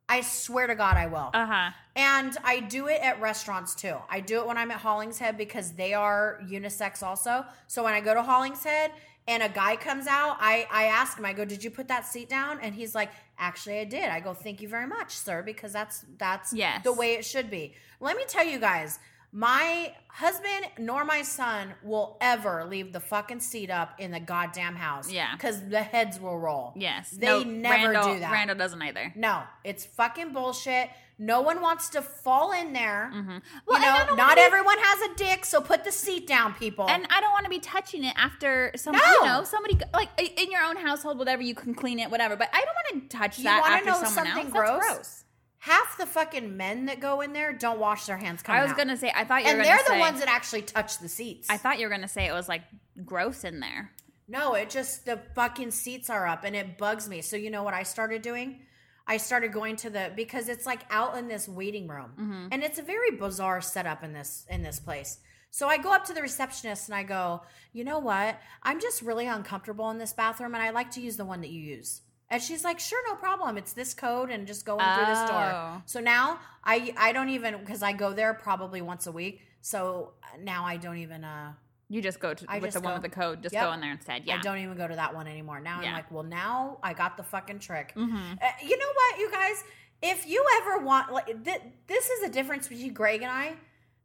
[0.09, 1.31] I swear to God, I will.
[1.35, 1.71] Uh huh.
[1.97, 3.97] And I do it at restaurants too.
[4.09, 7.45] I do it when I'm at Hollingshead because they are unisex also.
[7.67, 8.93] So when I go to Hollingshead
[9.27, 12.07] and a guy comes out, I, I ask him, I go, Did you put that
[12.07, 12.61] seat down?
[12.61, 14.09] And he's like, Actually, I did.
[14.11, 16.85] I go, Thank you very much, sir, because that's that's Yes.
[16.85, 17.75] the way it should be.
[17.99, 18.99] Let me tell you guys,
[19.33, 24.77] My husband nor my son will ever leave the fucking seat up in the goddamn
[24.77, 25.11] house.
[25.11, 25.35] Yeah.
[25.37, 26.73] Because the heads will roll.
[26.75, 27.11] Yes.
[27.11, 28.33] They No, never Randall, do that.
[28.33, 29.13] Randall doesn't either.
[29.15, 30.89] No, it's fucking bullshit.
[31.19, 33.11] No one wants to fall in there.
[33.15, 33.39] Mm-hmm.
[33.67, 36.89] Well, you know, wanna be- everyone has a dick, so put the seat down, people.
[36.91, 39.01] And I don't want to be touching it after some, No.
[39.01, 42.37] you know, somebody like in your own household, whatever you can clean it, whatever.
[42.37, 44.85] But I don't want to touch You that You wanna after know someone something else.
[44.87, 45.25] gross?
[45.59, 48.73] Half the fucking men that go in there don't wash their hands coming I was
[48.73, 48.79] out.
[48.79, 51.09] gonna say, I thought you and were they're the say, ones that actually touch the
[51.09, 51.49] seats.
[51.51, 52.63] I thought you were gonna say it was like
[53.05, 53.91] gross in there.
[54.29, 57.23] No, it just the fucking seats are up and it bugs me.
[57.23, 58.61] So you know what I started doing?
[59.07, 62.13] I started going to the because it's like out in this waiting room.
[62.19, 62.49] Mm-hmm.
[62.51, 65.19] And it's a very bizarre setup in this in this place.
[65.51, 67.43] So I go up to the receptionist and I go,
[67.73, 68.39] "You know what?
[68.63, 71.51] I'm just really uncomfortable in this bathroom and I like to use the one that
[71.51, 73.57] you use." And she's like, "Sure, no problem.
[73.57, 75.27] It's this code and just going in through this Oh.
[75.29, 79.43] door." So now I I don't even because I go there probably once a week.
[79.61, 81.53] So now I don't even uh
[81.89, 83.43] You just go to I with the one with the code.
[83.45, 83.65] Just Yep.
[83.65, 84.25] go in there instead.
[84.25, 84.39] Yeah.
[84.39, 85.61] I don't even go to that one anymore.
[85.61, 85.89] Now Yeah.
[85.91, 87.93] I'm like, well, now I got the fucking trick.
[87.95, 88.43] Mhm.
[88.43, 89.63] Uh, you know what, you guys?
[90.03, 93.55] If you ever want, like, th- this is the difference between Greg and I.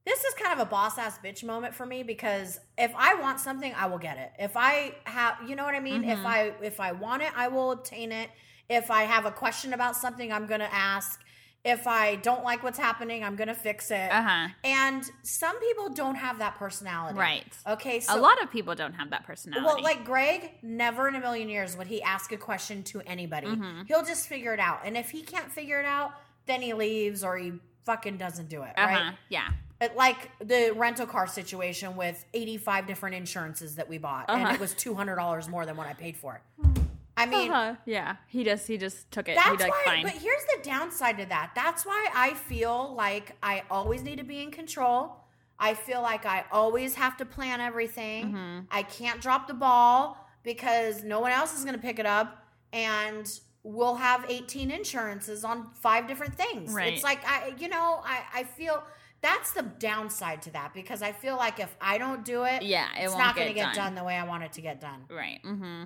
[0.05, 3.39] This is kind of a boss ass bitch moment for me because if I want
[3.39, 4.31] something, I will get it.
[4.39, 6.03] If I have, you know what I mean.
[6.03, 6.25] If Mhm.
[6.25, 8.31] I if I want it, I will obtain it.
[8.69, 11.21] If I have a question about something, I'm gonna ask.
[11.63, 14.11] If I don't like what's happening, I'm gonna fix it.
[14.11, 14.47] Uh huh.
[14.63, 17.45] And some people don't have that personality, Right.
[17.67, 19.63] Okay, so a lot of people don't have that personality.
[19.67, 23.45] well, like Greg, never in a million years would he ask a question to anybody.
[23.45, 23.87] Mhm.
[23.87, 24.81] He'll just figure it out.
[24.85, 26.13] And if he can't figure it out,
[26.47, 27.53] then he leaves or he
[27.85, 28.87] fucking doesn't do it, uh huh.
[28.87, 29.13] right?
[29.29, 29.49] Yeah.
[29.95, 34.53] Like the rental car situation with 85 different insurances that we bought and Uh-huh.
[34.53, 36.41] it was $200 more than what I paid for.
[36.63, 36.81] It
[37.17, 37.75] i mean, uh-huh.
[37.85, 38.15] Yeah.
[38.27, 39.35] He just he just took it.
[39.35, 40.03] that's like why, fine.
[40.03, 41.51] but here's the downside to that.
[41.55, 45.17] That's why I feel like I always need to be in control.
[45.59, 48.33] I feel like I always have to plan everything.
[48.33, 48.65] Mhm.
[48.71, 52.43] I can't drop the ball because no one else is going to pick it up.
[52.73, 53.27] And
[53.63, 56.73] we'll have 18 insurances on five different things.
[56.73, 56.93] Right.
[56.93, 58.81] It's like, I, you know, I, I feel
[59.21, 62.87] that's the downside to that because I feel like if I don't do it, Yeah,
[62.99, 63.93] it it's won't going to get done.
[63.95, 65.05] the way I want it to get done.
[65.09, 65.39] Right.
[65.45, 65.83] Mm-hmm.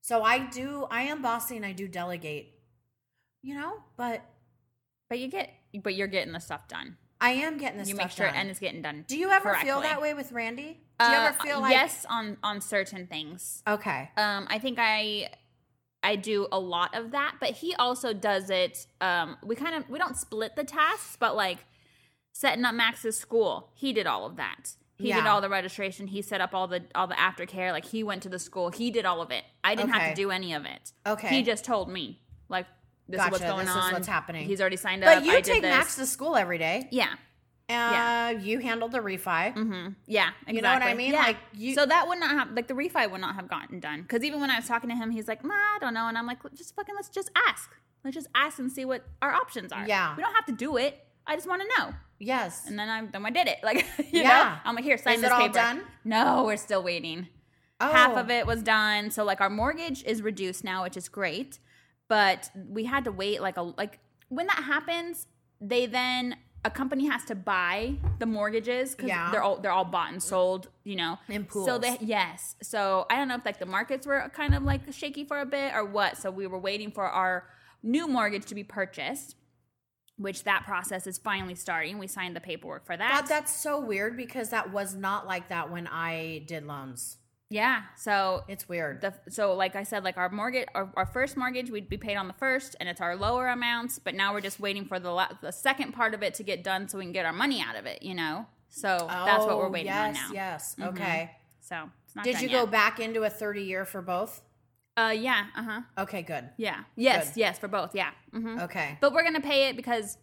[0.00, 2.52] So I do, I am bossy and I do delegate,
[3.42, 4.22] you know, but
[5.08, 5.50] But you get,
[5.82, 6.96] but you're getting the stuff done.
[7.20, 8.34] I am getting this you stuff make sure, done.
[8.36, 9.04] and it's getting done.
[9.08, 10.80] do you ever feel that way with Randy?
[10.98, 13.62] Do you Uh, ever feel like yes on on certain things?
[13.66, 14.10] Okay.
[14.16, 15.30] Um, I think I
[16.02, 18.86] I do a lot of that, but he also does it.
[19.00, 21.58] Um, we kind of we don't split the tasks, but like
[22.38, 24.74] setting up Max's school, he did all of that.
[24.98, 26.06] He did all the registration.
[26.06, 27.70] He set up all the all the aftercare.
[27.70, 28.70] Like he went to the school.
[28.70, 29.44] He did all of it.
[29.62, 30.92] I didn't have to do any of it.
[31.06, 31.28] Okay.
[31.28, 32.66] He just told me like
[33.08, 33.92] this is what's Gotcha, going this is on.
[33.92, 34.46] what's happening.
[34.46, 35.14] He's already signed up.
[35.18, 35.62] But you I did take.
[35.62, 36.88] Max to school every day.
[36.90, 37.08] Yeah.
[37.68, 38.30] Uh, Yeah.
[38.30, 39.54] You handled the refi.
[39.54, 39.88] Mm-hmm.
[40.06, 40.54] Yeah, exactly.
[40.56, 41.12] You know what I mean?
[41.12, 41.18] Yeah.
[41.22, 44.00] Like, you- so that would not have like the refi would not have gotten done
[44.02, 46.16] because even when I was talking to him, he's like, "Nah, I don't know," and
[46.16, 47.70] I'm like, "Just fucking let's just ask.
[48.02, 49.84] Let's just ask and see what our options are.
[49.86, 50.16] Yeah.
[50.16, 51.05] we don't have to do it.
[51.26, 52.66] I just want to know." Yes.
[52.66, 53.58] And then I then I did it.
[53.62, 54.28] Like, you Yeah.
[54.28, 55.82] know, I'm like, "Here, sign Is this it all paper." done?
[56.04, 57.28] No, we're still waiting.
[57.80, 57.92] Oh.
[57.92, 61.58] Half of it was done, so like our mortgage is reduced now, which is great.
[62.08, 63.98] But we had to wait like a like
[64.28, 65.26] when that happens,
[65.60, 69.30] they then a company has to buy the mortgages because Yeah.
[69.30, 71.18] they're all they're all bought and sold, you know.
[71.28, 71.66] In pools.
[71.66, 72.56] So they yes.
[72.62, 75.46] So I don't know if like the markets were kind of like shaky for a
[75.46, 76.16] bit or what.
[76.16, 77.46] So we were waiting for our
[77.82, 79.36] new mortgage to be purchased,
[80.18, 81.98] which that process is finally starting.
[81.98, 83.10] We signed the paperwork for that.
[83.20, 87.18] God, that's so weird because that was not like that when I did loans.
[87.50, 87.82] yeah.
[87.96, 89.02] So It's weird.
[89.02, 92.16] the so like I said, like our mortgage, our, our first mortgage, we'd be paid
[92.16, 93.98] on the first, and it's our lower amounts.
[93.98, 96.64] But now we're just waiting for the la- the second part of it to get
[96.64, 98.02] done, so we can get our money out of it.
[98.02, 100.28] You know, so that's what we're Oh, waiting yes, on now.
[100.34, 100.76] Yes.
[100.78, 100.86] Mhm.
[100.88, 101.30] Okay.
[101.60, 102.64] So it's not Did you yet.
[102.64, 104.40] go back into a 30 year for both?
[104.96, 105.46] Uh, yeah.
[105.56, 105.80] Uh huh.
[105.98, 106.48] Okay, good.
[106.56, 106.84] Yeah.
[106.96, 107.30] Yes.
[107.30, 107.40] Good.
[107.40, 107.94] Yes for both.
[107.94, 108.10] Yeah.
[108.32, 108.96] hmm Okay.
[109.00, 110.18] But we're gonna pay it because.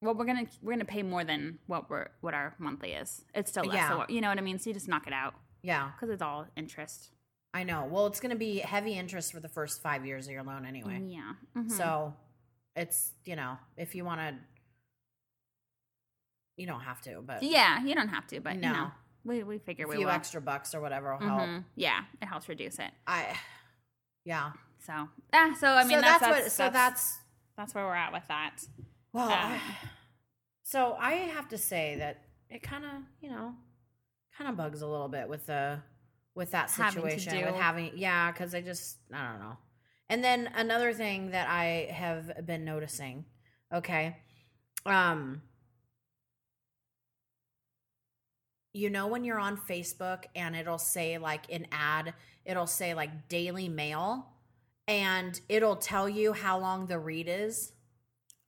[0.00, 3.24] Well, we're gonna we're gonna pay more than what we're what our monthly is.
[3.34, 3.96] It's still less, Yeah.
[3.96, 4.58] what, you know what I mean.
[4.58, 7.08] So you just knock it out Yeah, because it's all interest.
[7.54, 7.86] I know.
[7.90, 10.66] Well, it's going to be heavy interest for the first five years of your loan
[10.66, 11.00] anyway.
[11.06, 11.34] Yeah.
[11.56, 11.70] Mhm.
[11.70, 12.12] So
[12.74, 14.34] it's, you know, if you want to,
[16.56, 18.68] you don't have to, but Yeah, you don't have to, but No.
[18.68, 18.90] you know,
[19.24, 20.12] we we figure a we few will.
[20.12, 21.40] extra bucks or whatever will help.
[21.48, 21.64] Mhm.
[21.76, 22.90] Yeah, it helps reduce it.
[23.06, 23.38] I,
[24.24, 24.52] yeah.
[24.86, 24.92] So,
[25.32, 27.18] ah, so I mean, so that's, that's, that's, what, so that's,
[27.56, 28.58] that's where we're at with that.
[29.12, 29.60] well, Um, I-
[30.62, 33.54] so I have to say that it kind of, you know,
[34.36, 35.78] kind of bugs a little bit with the,
[36.34, 39.56] with that Having situation with having, yeah, because I just, I don't know.
[40.10, 43.24] And then another thing that I have been noticing,
[43.72, 44.16] okay,
[44.84, 45.42] um,
[48.74, 52.12] you know when you're on Facebook and it'll say like an ad,
[52.44, 54.26] it'll say like Daily Mail
[54.86, 57.72] and it'll tell you how long the read is.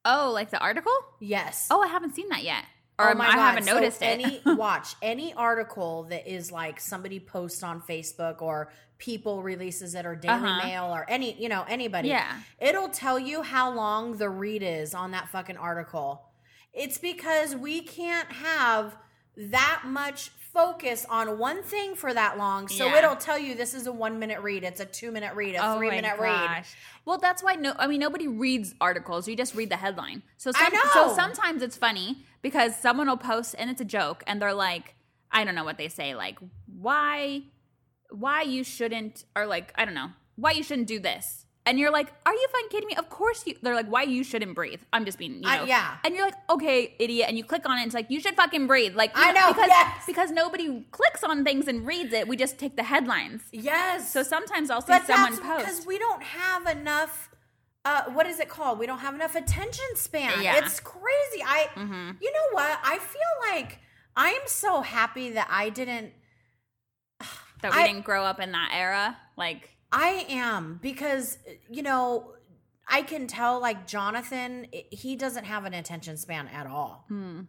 [0.05, 0.93] Oh, like the article?
[1.20, 1.68] Yes.
[1.70, 2.64] Oh, I haven't seen that yet.
[2.99, 4.07] Or Oh I haven't So noticed it.
[4.07, 10.07] Any watch any article that is like somebody posts on Facebook or people releases it
[10.07, 10.66] or Daily Uh-huh.
[10.66, 12.09] Mail or any you know anybody.
[12.09, 12.41] Yeah.
[12.59, 16.22] It'll tell you how long the read is on that fucking article.
[16.72, 18.97] It's because we can't have
[19.37, 22.66] that much focus on one thing for that long.
[22.68, 22.99] So Yeah.
[22.99, 25.59] it'll tell you this is a one minute read, it's a two minute read, a
[25.62, 26.47] Oh three minute read.
[26.47, 26.74] gosh.
[27.05, 27.74] Well, that's why no.
[27.78, 29.28] I mean, nobody reads articles.
[29.28, 30.22] You just read the headline.
[30.39, 30.72] So some.
[30.95, 34.95] So sometimes it's funny because someone will post and it's a joke, and they're like,
[35.30, 37.43] I don't know what they say, like why,
[38.11, 41.45] why you shouldn't, or like I don't know why you shouldn't do this.
[41.67, 42.95] And you're like, are you fucking kidding me?
[42.95, 43.57] Of course you.
[43.61, 44.81] They're like, why you shouldn't breathe.
[44.93, 45.64] I'm just being, you know.
[45.64, 45.97] yeah.
[46.05, 47.27] And you're like, okay, idiot.
[47.29, 47.81] And you click on it.
[47.83, 48.95] And it's like you should fucking breathe.
[48.95, 50.05] Like I know, because yes.
[50.07, 52.29] because nobody clicks on things and reads it.
[52.29, 53.43] We just take the headlines.
[53.53, 54.12] Yes.
[54.12, 55.64] So sometimes I'll see but someone that's post.
[55.67, 57.31] because we don't have enough
[57.85, 58.81] uh, what is it called?
[58.81, 60.43] We don't have enough attention span.
[60.43, 60.59] Yeah.
[60.59, 61.43] It's crazy.
[61.47, 62.17] I, Mhm.
[62.21, 62.81] you know what?
[62.83, 63.79] I feel like
[64.17, 66.12] I am so happy that I didn't.
[67.62, 69.17] that we I- didn't grow up in that era.
[69.37, 72.32] Like, I am because you know
[72.89, 77.43] I can tell like Jonathan, he doesn't have an attention span at all, hmm.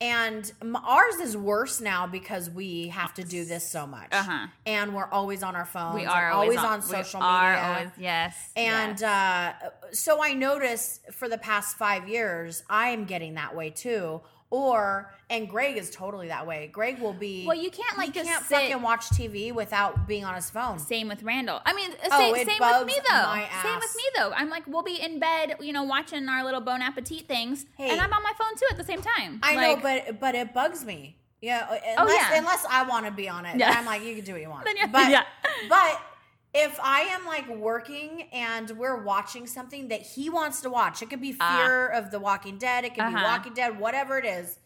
[0.00, 0.52] and
[0.84, 4.46] ours is worse now because we have to do this so much, uh-huh.
[4.64, 5.96] and we're always on our phones.
[5.96, 7.68] We are always, always, on, we social are media.
[7.68, 8.50] always- yes.
[8.56, 9.02] And yes.
[9.02, 14.20] uh, so I notice for the past five years, I am getting that way too.
[14.48, 16.68] Or and Greg is totally that way.
[16.72, 17.44] Greg will be.
[17.46, 18.56] well, you can't he like just can't sit.
[18.58, 20.78] fucking watch TV without being on his phone.
[20.78, 21.60] Same with Randall.
[21.66, 23.34] I mean, Oh, same, same with me though.
[23.62, 24.30] Same with me though.
[24.36, 27.90] I'm like, we'll be in bed, you know, watching our little Bon Appetit things, Hey.
[27.90, 29.40] and I'm on my phone too at the same time.
[29.42, 31.16] I Like, know, but but it bugs me.
[31.42, 32.38] Yeah, unless, Oh, yeah.
[32.38, 33.74] unless I want to be on it, Yeah.
[33.76, 34.64] I'm like, you can do what you want.
[34.92, 35.24] But yeah.
[35.68, 36.00] but
[36.54, 41.10] if I am like working and we're watching something that he wants to watch, it
[41.10, 41.58] could be Ah.
[41.58, 43.24] Fear of the Walking Dead, it could be Uh-huh.
[43.24, 44.58] Walking Dead, whatever it is.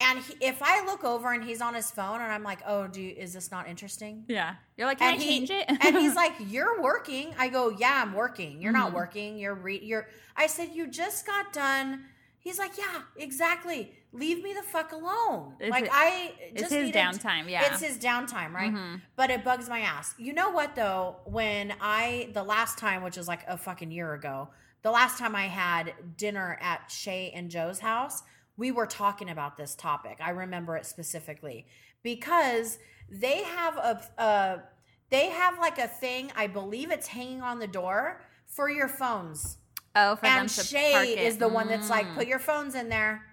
[0.00, 2.86] And he, if I look over and he's on his phone and I'm like, oh,
[2.86, 4.24] do you, is this not interesting?
[4.28, 5.64] yeah, you're like, can and I he- change it?
[5.84, 8.62] and he's like, "You're working." I go, "Yeah, I'm working.
[8.62, 8.94] You're not Mhm.
[8.94, 9.38] working.
[9.38, 12.04] You're re- you're." I said, "You just got done."
[12.38, 13.92] He's like, "Yeah, exactly.
[14.12, 17.64] Leave me the fuck alone." It's like I it's his downtime, yeah.
[17.72, 18.72] it's his downtime, right?
[18.72, 19.02] Mhm.
[19.16, 20.14] But it bugs my ass.
[20.16, 21.16] You know what though?
[21.24, 24.48] When I the last time, which was like a fucking year ago,
[24.82, 28.22] the last time I had dinner at Shay and Joe's house,
[28.58, 30.18] we were talking about this topic.
[30.20, 31.66] I remember it specifically
[32.02, 32.78] because
[33.10, 34.62] they have a, a
[35.10, 36.30] they have like a thing.
[36.36, 39.56] I believe it's hanging on the door for your phones
[39.96, 42.14] oh, for them and to park Shay is the one that's like, Mm.
[42.16, 43.24] put your phones in there.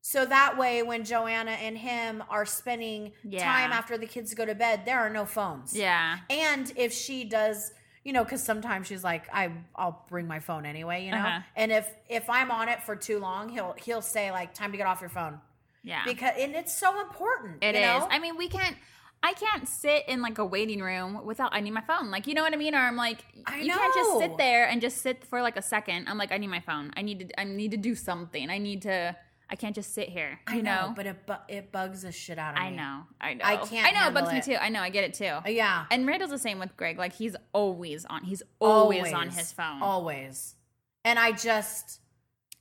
[0.00, 3.44] So that way, when Joanna and him are spending Yeah.
[3.44, 5.76] time after the kids go to bed, there are no phones.
[5.76, 7.72] yeah, And if she does,
[8.04, 11.18] you know, because sometimes she's like, I, I'll bring my phone anyway, you know.
[11.18, 11.40] Uh-huh.
[11.54, 14.78] And if if I'm on it for too long, he'll he'll say like, time to
[14.78, 15.40] get off your phone
[15.82, 16.02] yeah.
[16.04, 17.62] because and it's so important.
[17.62, 17.80] It is.
[17.82, 18.08] know?
[18.10, 18.76] I mean, we can't.
[19.24, 21.54] I can't sit in like a waiting room without.
[21.54, 22.10] I need my phone.
[22.10, 22.74] Like, you know what I mean?
[22.74, 25.62] Or I'm like, I you can't just sit there and just sit for like a
[25.62, 26.08] second.
[26.08, 26.92] I'm like, I need my phone.
[26.96, 27.40] I need to.
[27.40, 28.50] I need to do something.
[28.50, 29.16] I need to.
[29.52, 30.40] I can't just sit here.
[30.50, 30.92] You I know, know.
[30.96, 32.68] but it bu- it bugs the shit out of me.
[32.68, 33.02] I know.
[33.20, 33.44] I know.
[33.44, 34.08] I can't I know.
[34.08, 34.58] It bugs me too.
[34.58, 34.80] I know.
[34.80, 35.26] I get it too.
[35.26, 36.96] Uh, Yeah, And Randall's the same with Greg.
[36.96, 38.24] Like he's always on.
[38.24, 39.82] He's always, on his phone.
[39.82, 40.54] Always.
[41.04, 42.00] And I just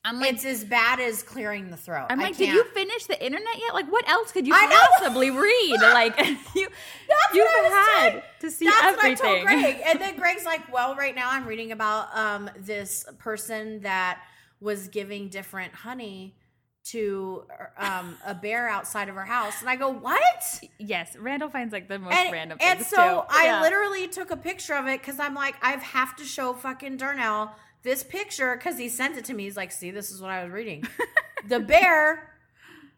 [0.04, 2.08] I'm like, it's as bad as clearing the throat.
[2.10, 3.74] I'm like, did you finish the internet yet?
[3.74, 5.78] Like, what else could you possibly read?
[5.80, 6.18] Like,
[6.56, 6.68] you,
[7.08, 8.22] That's you've what I was had saying.
[8.42, 9.12] to see That's everything.
[9.12, 9.82] what I told Greg.
[9.86, 14.22] And then Greg's like, well, right now I'm reading about um, this person that
[14.60, 16.36] was giving different honey
[16.84, 17.44] to
[17.78, 19.62] um, a bear outside of her house.
[19.62, 20.62] And I go, what?
[20.80, 23.28] Yes, Randall finds like the most And, random and things And so too.
[23.30, 23.62] I Yeah.
[23.62, 27.56] literally took a picture of it because I'm like, I have to show fucking Darnell
[27.84, 29.44] this picture because he sent it to me.
[29.44, 30.84] He's like, see, this is what I was reading.
[31.48, 32.34] the bear,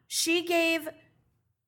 [0.08, 0.88] she gave,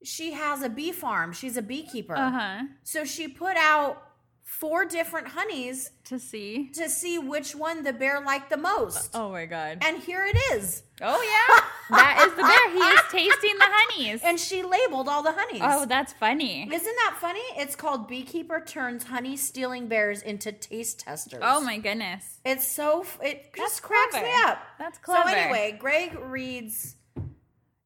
[0.04, 1.34] she has a bee farm.
[1.34, 2.16] She's a beekeeper.
[2.16, 4.02] uh huh So she put out
[4.46, 6.70] four different honeys to see.
[6.74, 9.10] to see which one the bear liked the most.
[9.16, 9.80] Oh my god!
[9.82, 10.84] And here it is.
[11.02, 12.72] Oh yeah, that is the bear.
[12.72, 14.22] He is tasting the honeys.
[14.24, 15.62] And she labeled all the honeys.
[15.64, 16.62] oh, that's funny.
[16.72, 17.42] Isn't that funny?
[17.58, 21.42] It's called Beekeeper Turns Honey Stealing Bears into Taste Testers.
[21.44, 24.26] Oh my goodness, It's so, it just That's cracks clever.
[24.28, 24.60] me up.
[24.80, 25.28] that's clever.
[25.30, 26.96] So anyway, Greg reads.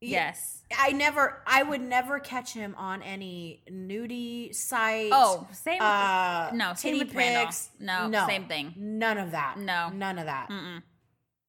[0.02, 0.62] Yes.
[0.78, 5.10] I never, I would never catch him on any nudie site.
[5.12, 5.82] Oh, same.
[5.82, 7.70] uh, no, same with pics.
[7.80, 8.74] No, same thing.
[8.78, 9.58] None of that.
[9.58, 9.89] No.
[9.89, 10.50] none of that.
[10.50, 10.84] Mm-mm.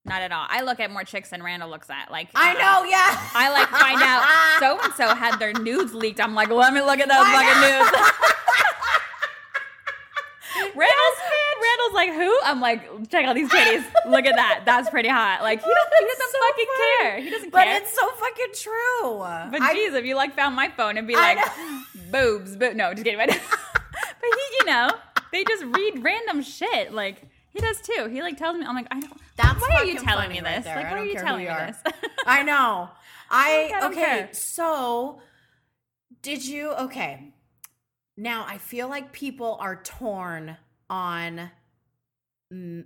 [0.05, 0.47] not at all.
[0.49, 2.11] I look at more chicks than Randall looks at.
[2.11, 3.29] Like I uh, know, yeah.
[3.35, 4.25] I like find out
[4.61, 6.21] so and so had their nudes leaked.
[6.21, 7.91] I'm like, let me look at those fucking nudes.
[10.77, 11.10] Randall's,
[11.93, 12.39] Randall's like, who?
[12.45, 13.85] I'm like, check out these titties.
[14.09, 14.63] Look at that.
[14.65, 15.43] That's pretty hot.
[15.43, 16.99] Like, he, don't, he doesn't so fucking funny.
[16.99, 17.21] care.
[17.21, 17.75] He doesn't But care.
[17.75, 19.19] But it's so fucking true.
[19.51, 21.45] But I- geez, if you like found my phone and be I like,
[22.11, 23.19] boobs, but no, just kidding.
[24.23, 24.91] But, he, you know,
[25.33, 26.93] they just read random shit.
[26.93, 28.07] Like he does too.
[28.11, 29.13] He like tells me, I'm like, I don't.
[29.37, 30.67] That's why are you telling me this?
[30.67, 31.77] like, why are you telling me this?
[32.27, 32.91] I know.
[33.31, 33.95] I, okay.
[33.95, 34.29] care.
[34.33, 35.23] So,
[36.21, 37.33] did you okay?
[38.17, 40.59] Now I feel like people are torn
[40.91, 41.51] on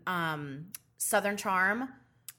[0.06, 0.66] um
[0.98, 1.88] Southern Charm.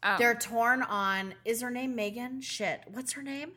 [0.04, 2.42] Oh, They're torn on is her name Megan?
[2.42, 2.82] Shit.
[2.92, 3.52] What's her name?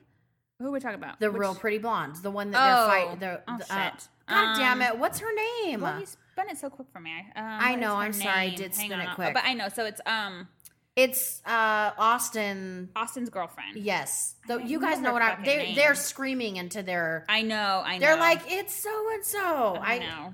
[0.61, 1.21] who are we talking about?
[1.21, 2.17] The Which- real pretty blonde.
[2.17, 2.89] The one that Oh.
[2.91, 3.19] they're fighting.
[3.21, 4.09] The, Oh, the, shit.
[4.27, 4.99] uh, God damn Um, it.
[4.99, 5.81] What's her name?
[5.83, 7.13] Well, you spun it so quick for me.
[7.37, 8.57] Um, I what know, is her I'm sorry, I name?
[8.57, 9.15] did spin it on.
[9.15, 9.35] quick.
[9.35, 9.69] But I know.
[9.69, 10.49] So it's um
[10.97, 12.89] it's uh Austen.
[12.97, 13.77] Austen's girlfriend.
[13.77, 14.35] Yes.
[14.49, 15.75] The, don't you guys know what I fucking they name.
[15.77, 17.83] they're screaming into their I know.
[17.87, 18.01] I know.
[18.01, 19.77] They're like, it's so and so.
[19.81, 20.33] I know.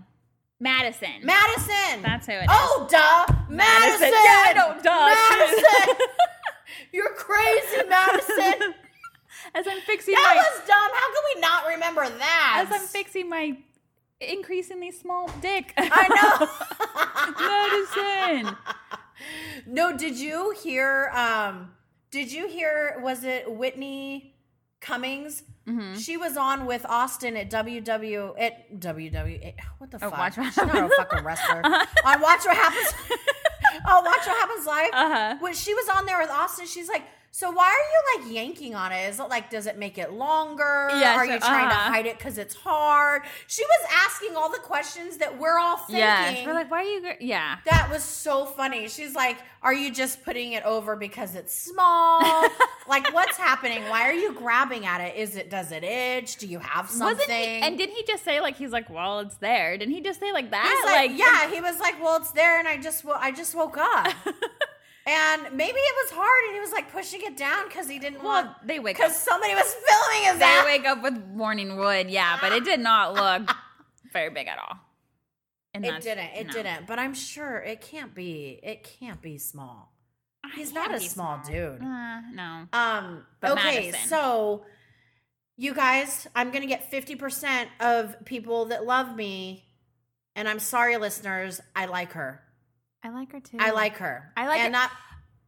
[0.64, 1.20] Madison.
[1.22, 2.00] Madison.
[2.02, 2.48] That's who it is.
[2.48, 3.34] Oh, duh.
[3.50, 4.00] Madison.
[4.00, 4.08] Madison.
[4.10, 5.14] Yeah, I know, duh.
[5.38, 6.06] Madison.
[6.90, 8.74] You're crazy, Madison.
[9.54, 10.90] As I'm fixing that my was dumb.
[10.90, 12.64] How can we not remember that?
[12.66, 13.56] as I'm fixing my
[14.20, 15.74] increasingly small dick.
[15.76, 16.08] I
[18.40, 18.42] know.
[18.42, 18.56] Madison.
[19.66, 21.10] no, did you hear?
[21.14, 21.72] Um,
[22.10, 22.98] did you hear?
[23.02, 24.34] Was it Whitney
[24.80, 25.42] Cummings?
[25.68, 25.96] Mm-hmm.
[25.98, 29.54] She was on with Austen at WW at WW.
[29.78, 30.18] What the Oh, fuck?
[30.18, 31.62] Watch What She's not a fucking wrestler.
[31.64, 32.94] on Watch What Happens.
[33.88, 34.90] oh, Watch What Happens live.
[34.92, 35.36] Uh-huh.
[35.40, 37.02] When she was on there with Austen, she's like,
[37.34, 39.08] "So why are you like yanking on it?
[39.08, 40.88] Is it like, does it make it longer?
[40.92, 41.90] Yeah, are you trying to uh-huh.
[41.90, 46.46] hide it because it's hard?" She was asking all the questions that we're all thinking.
[46.46, 47.00] We're like, why are you?
[47.00, 47.56] gr- Yeah.
[47.64, 48.86] That was so funny.
[48.86, 52.22] She's like, "Are you just putting it over because it's small?
[52.88, 53.82] like, what's happening?
[53.88, 55.16] Why are you grabbing at it?
[55.16, 56.36] Is it does it itch?
[56.36, 57.46] Do you have something?" Wasn't he?
[57.46, 59.76] And didn't he just say like he's like, well, it's there?
[59.76, 60.70] Didn't he just say like that?
[60.70, 63.76] He's like, "Yeah." He was like, "Well, it's there, and I just I just woke
[63.76, 64.12] up."
[65.06, 68.22] and maybe it was hard, and he was like pushing it down because he didn't
[68.22, 69.06] Well, want they wake up.
[69.06, 70.64] because somebody was filming his They ass.
[70.64, 72.08] wake up with morning wood.
[72.10, 73.54] Yeah, but it did not look
[74.12, 74.78] very big at all.
[75.74, 76.30] And It didn't.
[76.36, 76.52] It no.
[76.52, 76.86] didn't.
[76.86, 78.60] But I'm sure it can't be.
[78.62, 79.92] It can't be small.
[80.54, 81.82] He's not a be small dude.
[81.82, 82.66] Uh, no.
[82.72, 83.26] Um.
[83.40, 84.08] But okay, Madison.
[84.08, 84.64] so
[85.56, 89.64] you guys, I'm gonna get 50 percent of people that love me,
[90.36, 91.60] and I'm sorry, listeners.
[91.74, 92.40] I like her.
[93.04, 93.58] I like her too.
[93.60, 94.32] I like her.
[94.36, 94.80] I like and her.
[94.80, 94.90] Not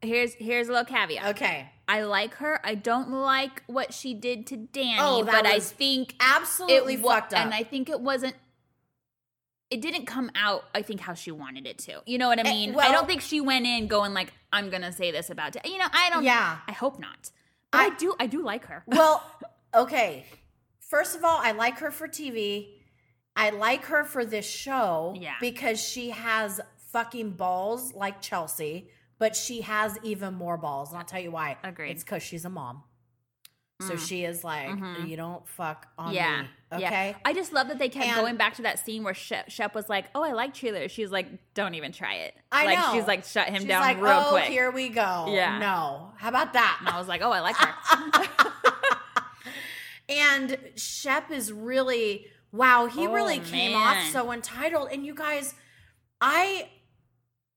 [0.02, 1.26] Here's here's a little caveat.
[1.28, 1.70] okay.
[1.88, 2.60] I like her.
[2.64, 7.14] I don't like what she did to Danni, Oh, but I think Absolutely it wa-
[7.14, 7.40] fucked up.
[7.40, 8.34] and I think it wasn't.
[9.70, 10.64] It didn't come out.
[10.74, 12.02] I think how she wanted it to.
[12.06, 12.70] You know what I Eh, mean?
[12.72, 15.60] I well- don't think she went in going like, "I'm gonna say this about." Da-"
[15.64, 16.24] You know, I don't.
[16.24, 16.58] Yeah.
[16.68, 17.30] I hope not.
[17.72, 18.14] But I, I- do.
[18.20, 18.84] I do like her.
[18.86, 19.24] well,
[19.74, 20.24] okay.
[20.80, 22.68] First of all, I like her for TV.
[23.34, 25.34] I like her for this show Yeah.
[25.40, 26.60] because she has
[26.92, 30.90] fucking balls like Chelsea, but she has even more balls.
[30.90, 31.56] And I'll tell you why.
[31.62, 31.90] Agreed.
[31.92, 32.82] It's because she's a mom.
[33.82, 34.08] So Mm.
[34.08, 35.06] she is like, Mhm.
[35.06, 36.42] you don't fuck on yeah.
[36.42, 36.48] me.
[36.72, 37.10] Okay.
[37.10, 37.16] Yeah.
[37.26, 39.74] I just love that they kept And- going back to that scene where Shep, Shep
[39.74, 42.92] was like, "Oh, I like cheerleaders." She's like, "Don't even try it." I like, know.
[42.94, 45.26] She's like, "Shut him She's down like, real oh, quick." here we go.
[45.28, 45.58] Yeah.
[45.58, 46.12] No.
[46.16, 46.78] How about that?
[46.80, 48.52] and I was like, "Oh, I like her."
[50.08, 54.88] And Shep is really wow, he Oh, really came off so entitled.
[54.92, 55.54] And you guys,
[56.20, 56.68] I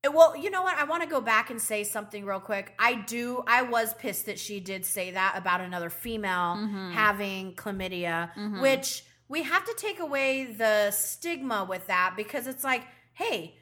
[0.08, 0.78] well, you know what?
[0.78, 2.74] I want to go back and say something real quick.
[2.80, 6.94] I do I was pissed that she did say that about another female Mhm.
[6.94, 8.62] having chlamydia, Mhm.
[8.62, 12.84] which we have to take away the stigma with that because it's like,
[13.14, 13.56] hey,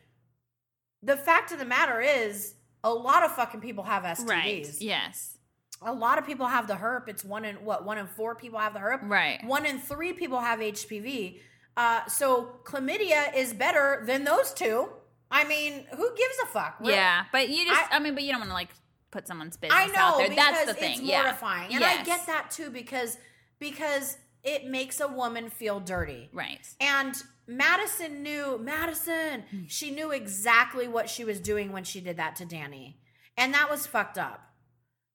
[1.02, 4.30] the fact of the matter is a lot of fucking people have STDs.
[4.30, 4.82] right.
[4.82, 5.38] Yes.
[5.82, 7.08] A lot of people have the herp.
[7.08, 9.00] It's one in what one in four people have the herp.
[9.04, 9.44] Right.
[9.44, 11.42] One in three people have HPV.
[11.76, 14.90] Uh, so chlamydia is better than those two.
[15.30, 16.80] I mean, who gives a fuck?
[16.80, 18.70] We're- Yeah, but you just, I- I, mean, but you don't want to like
[19.12, 20.36] put someone's business I know out there.
[20.36, 20.94] That's the thing.
[20.94, 21.24] it's yeah.
[21.24, 23.18] mortifying, and I get that too because
[23.60, 26.30] because it makes a woman feel dirty.
[26.32, 26.66] Right.
[26.80, 27.16] And
[27.48, 29.44] Madison knew Madison.
[29.50, 29.64] Hmm.
[29.68, 32.96] She knew exactly what she was doing when she did that to Danni,
[33.36, 34.42] and that was fucked up.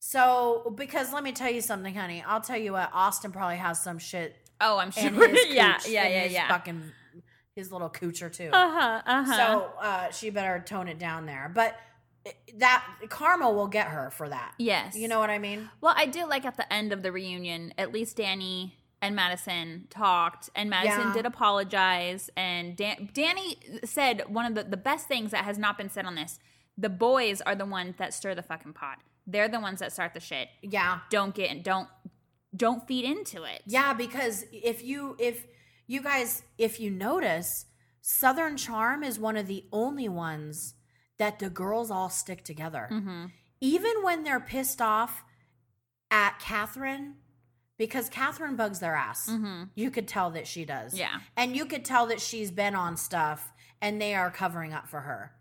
[0.05, 2.25] So, because let me tell you something, honey.
[2.27, 2.91] I'll tell you what.
[2.93, 5.03] Austen probably has some shit Oh, I'm sure.
[5.49, 6.49] yeah, yeah, yeah, yeah.
[6.49, 6.83] Fucking
[7.55, 8.49] his little coocher too.
[8.53, 9.03] Uh huh.
[9.07, 9.37] Uh huh.
[9.37, 11.51] So uh, she better tone it down there.
[11.55, 11.77] But
[12.59, 14.55] that karma will get her for that.
[14.59, 14.97] yes.
[14.97, 15.69] You know what I mean?
[15.81, 19.89] Well, I did like at the end of the reunion, at least Danni and Madison
[19.91, 21.13] talked, and Madison Yeah.
[21.15, 22.31] did apologize.
[22.37, 26.05] And Dan- Danni said one of the, the best things that has not been said
[26.07, 26.39] on this
[26.79, 28.99] the boys are the ones that stir the fucking pot.
[29.27, 30.49] They're the ones that start the shit.
[30.63, 31.01] Yeah.
[31.11, 31.63] Don't get in.
[31.63, 31.89] Don't
[32.57, 33.63] don't feed into it.
[33.67, 35.45] Yeah, because if you if
[35.87, 37.67] you guys if you notice,
[38.01, 40.75] Southern Charm is one of the only ones
[41.19, 42.89] that the girls all stick together.
[42.91, 43.27] Mm-hmm.
[43.61, 45.23] Even when they're pissed off
[46.11, 47.15] at Kathryn,
[47.79, 49.29] because Kathryn bugs their ass.
[49.29, 49.65] Mm-hmm.
[49.75, 50.95] You could tell that she does.
[50.95, 51.21] Yeah.
[51.37, 55.01] And you could tell that she's been on stuff and they are covering up for
[55.01, 55.33] her.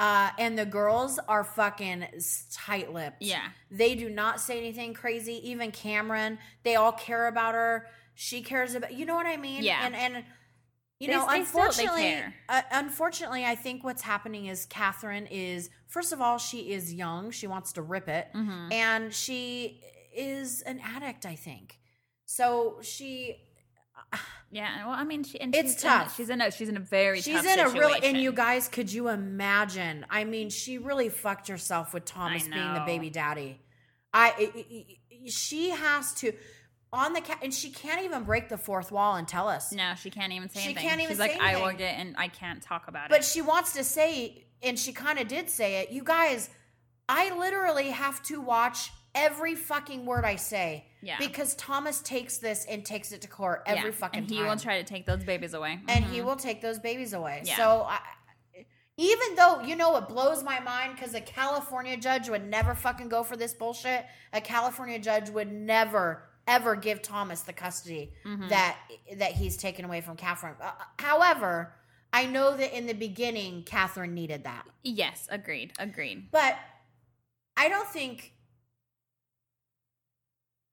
[0.00, 2.06] Uh, and the girls are fucking
[2.52, 3.20] tight lipped.
[3.20, 3.48] Yeah.
[3.70, 5.50] They do not say anything crazy.
[5.50, 7.86] Even Cameran, they all care about her.
[8.20, 9.62] She cares about, you know what I mean?
[9.62, 9.86] Yeah.
[9.86, 10.24] And, and,
[10.98, 12.34] you They- know, they still- unfortunately, care.
[12.48, 17.30] uh, unfortunately, I think what's happening is Kathryn is, first of all, she is young.
[17.30, 18.26] She wants to rip it.
[18.34, 18.72] Mm-hmm.
[18.72, 19.80] And she
[20.12, 21.78] is an addict, I think.
[22.26, 23.36] So she,
[24.50, 24.84] Yeah.
[24.86, 26.18] Well, I mean, she, and It's she's tough.
[26.18, 27.94] In, she's in a she's in a very she's tough in a real.
[28.02, 30.04] and you guys, could you imagine?
[30.10, 33.60] I mean, she really fucked herself with Thomas being the baby daddy.
[34.12, 36.32] I, I- I- she has to,
[36.92, 39.72] on the cat, and she can't even break the fourth wall and tell us.
[39.72, 40.88] No, she can't even say She anything.
[40.88, 41.62] can't even She's like, say I anything.
[41.62, 43.10] ordered it and I can't talk about it.
[43.10, 43.24] But it.
[43.24, 45.90] she wants to say, and she kind of did say it.
[45.90, 46.48] You guys,
[47.08, 50.86] I literally have to watch every fucking word I say.
[51.02, 51.16] Yeah.
[51.18, 54.46] Because Thomas takes this and takes it to court every Yeah, fucking and he time.
[54.48, 55.80] will try to take those babies away.
[55.88, 56.10] and Mhm.
[56.10, 57.42] he will take those babies away.
[57.44, 57.56] Yeah.
[57.56, 58.00] So I,
[58.96, 63.08] even though you know it blows my mind because a California judge would never fucking
[63.08, 64.06] go for this bullshit.
[64.32, 68.48] A California judge would never ever give Thomas the custody Mm-hmm.
[68.48, 68.76] that
[69.18, 70.54] that he's taken away from Kathryn.
[70.60, 71.74] Uh, however,
[72.12, 76.30] I know that in the beginning Kathryn needed that, Yes, agreed, agreed.
[76.32, 76.56] but
[77.56, 78.32] I don't think.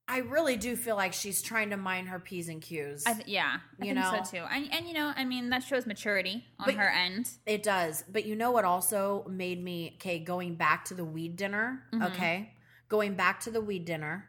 [0.08, 3.04] I really do feel like she's trying to mind her p's and q's.
[3.06, 4.20] I th- yeah, I You think know?
[4.24, 4.44] so too.
[4.48, 7.28] And and you know, I mean, that shows maturity on But- her end.
[7.44, 8.04] It does.
[8.08, 12.06] But you know what also made me okay, going back to the weed dinner, Mhm.
[12.12, 12.52] okay?
[12.88, 14.28] Going back to the weed dinner.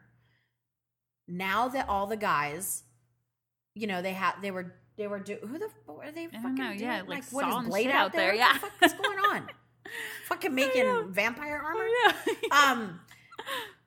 [1.28, 2.84] Now that all the guys,
[3.76, 6.56] you know, they had they were they were do who the what are they fucking
[6.56, 6.80] know, doing?
[6.80, 8.36] yeah, like what is Blade out there, there?
[8.36, 8.54] yeah.
[8.58, 9.48] What the fuck is going on?
[10.28, 11.86] fucking making vampire armor?
[12.52, 13.00] Um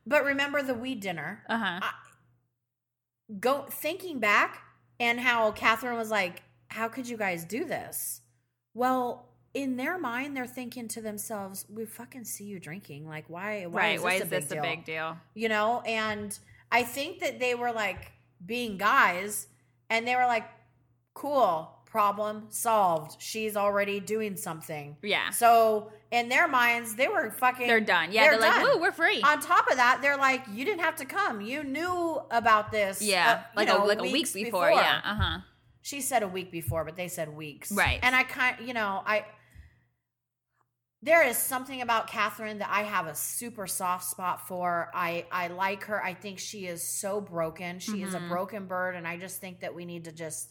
[0.07, 1.43] but remember the weed dinner.
[1.49, 1.81] uh huh.
[3.39, 4.63] Go thinking back
[4.99, 8.21] and how Kathryn was like, How could you guys do this?
[8.75, 13.09] Well, in their mind, they're thinking to themselves, We fucking see you drinking.
[13.09, 13.97] Like, why why Right?
[13.97, 14.59] is Why this is a this deal?
[14.59, 15.17] a big deal?
[15.35, 16.37] You know, and
[16.73, 18.13] I think that they were like
[18.45, 19.47] being guys
[19.89, 20.49] and they were like,
[21.15, 23.21] Cool, problem solved.
[23.21, 24.97] She's already doing something.
[25.03, 28.13] Yeah, So in their minds, they were fucking they're done.
[28.13, 28.75] Yeah, they're they're, like, done.
[28.77, 31.41] "Woo, we're free." on top of that, they're like, you didn't have to come.
[31.41, 33.03] You knew about this.
[33.03, 34.71] yeah, uh, like know, a like a week weeks before.
[34.71, 35.39] Yeah, uh huh.
[35.83, 37.73] She said a week before, but they said weeks.
[37.73, 37.99] Right.
[38.03, 39.25] And I kind you know, I
[41.03, 44.91] there is something about Kathryn that I have a super soft spot for.
[44.95, 46.03] I I like her.
[46.03, 47.79] I think she is so broken.
[47.79, 48.29] She is a Mhm.
[48.29, 50.51] broken bird, and I just think that we need to just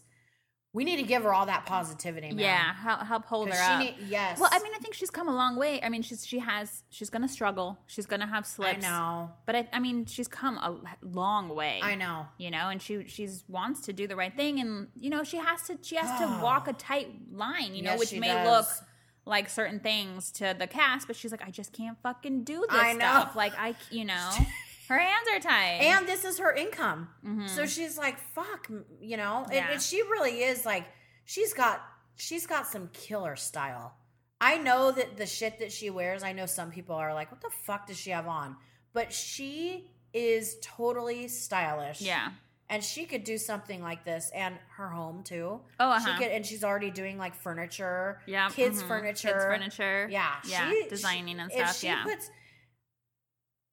[0.72, 2.38] we need to give her all that positivity, man.
[2.38, 3.80] Yeah, help, help hold her up.
[3.80, 4.38] need- yes.
[4.38, 5.82] Well, I mean, I think she's come a long way.
[5.82, 7.78] I mean, she's she has she's gonna struggle.
[7.88, 8.84] She's gonna have slips.
[8.84, 9.32] I know.
[9.46, 11.80] But I, I mean, she's come a long way.
[11.82, 12.26] I know.
[12.38, 15.38] You know, and she she's wants to do the right thing, and you know, she
[15.38, 17.74] has to she has to walk a tight line.
[17.74, 18.46] You know, Yes, which may does.
[18.48, 18.86] look
[19.30, 22.78] like certain things to the cast, but she's like, I just can't fucking do this
[22.78, 22.98] I know.
[22.98, 23.36] stuff.
[23.36, 24.30] Like I, you know,
[24.88, 25.78] her hands are tied.
[25.80, 27.08] and this is her income.
[27.24, 27.48] Mhm.
[27.48, 28.68] So she's like, "Fuck,"
[29.00, 29.44] you know.
[29.44, 29.70] And- Yeah.
[29.70, 30.84] And, she really is like,
[31.24, 31.80] she's got,
[32.16, 33.94] she's got some killer style.
[34.42, 36.22] I know that the shit that she wears.
[36.22, 38.56] I know some people are like, "What the fuck does she have on?"
[38.92, 42.00] But she is totally stylish.
[42.00, 42.30] yeah.
[42.70, 45.60] And she could do something like this, and her home too.
[45.78, 46.18] Oh, She uh-huh.
[46.18, 48.88] could, and she's already doing like furniture, Yeah, kids mhm.
[48.88, 50.08] furniture, kids furniture.
[50.10, 51.76] Yeah, yeah, she- designing and if stuff.
[51.78, 52.30] she Yeah, puts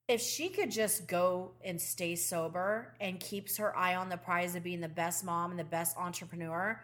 [0.08, 4.56] if she could just go and stay sober and keeps her eye on the prize
[4.56, 6.82] of being the best mom and the best entrepreneur,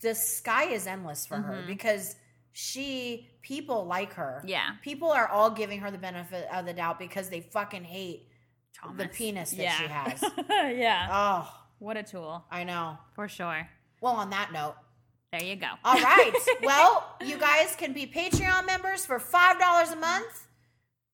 [0.00, 1.66] the sky is endless for her Mhm.
[1.66, 2.16] because
[2.52, 4.42] she people like her.
[4.46, 4.76] yeah.
[4.80, 8.28] People are all giving her the benefit of the doubt because they fucking hate
[8.80, 9.02] Thomas.
[9.02, 9.76] the penis that yeah.
[9.78, 10.24] she has.
[10.76, 12.98] yeah, oh, what a tool I know.
[13.14, 13.68] for sure.
[14.00, 14.74] Well, on that note,
[15.32, 15.68] There you go.
[15.84, 16.32] all right.
[16.62, 20.46] well, you guys can be Patreon members for five dollars a month.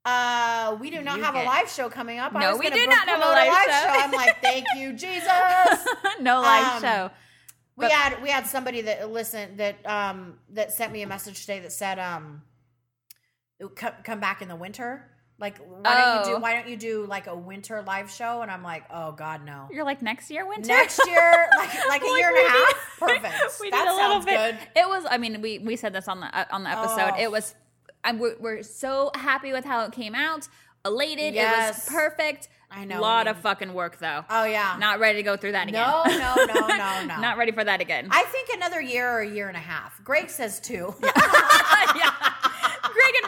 [0.05, 2.33] Uh, we do not You have a live show coming up.
[2.33, 3.89] No, we do not have a promote live show.
[3.91, 5.29] I'm like, thank you, Jesus.
[6.21, 7.11] no live Um, show.
[7.77, 11.41] We But- had we had somebody that listened that um that sent me a message
[11.43, 12.43] today that said um
[13.77, 15.10] come, come back in the winter.
[15.41, 16.37] Like why don't you Oh.
[16.37, 18.43] do why don't you do like a winter live show?
[18.43, 19.69] And I'm like, oh God, no.
[19.73, 20.69] You're like next year winter.
[20.69, 23.61] Next year, like like a Like, year and we a half, perfect.
[23.61, 24.37] we that did a little sounds bit.
[24.75, 24.81] good.
[24.81, 25.05] It was.
[25.11, 27.13] I mean, we we said this on the uh, on the episode.
[27.17, 27.21] Oh.
[27.23, 27.55] It was
[28.05, 30.47] I'm, we're, we're so happy with how it came out.
[30.85, 31.35] Elated.
[31.35, 32.49] It was perfect.
[32.71, 34.25] I know A lot of fucking work though.
[34.31, 34.77] Oh yeah.
[34.79, 35.83] Not ready to go through that again.
[35.87, 37.21] No, no, no, no, no.
[37.21, 38.09] Not ready for that again.
[38.11, 40.03] I think another year or a year and a half.
[40.05, 40.95] Greg says two.
[41.03, 42.13] yeah.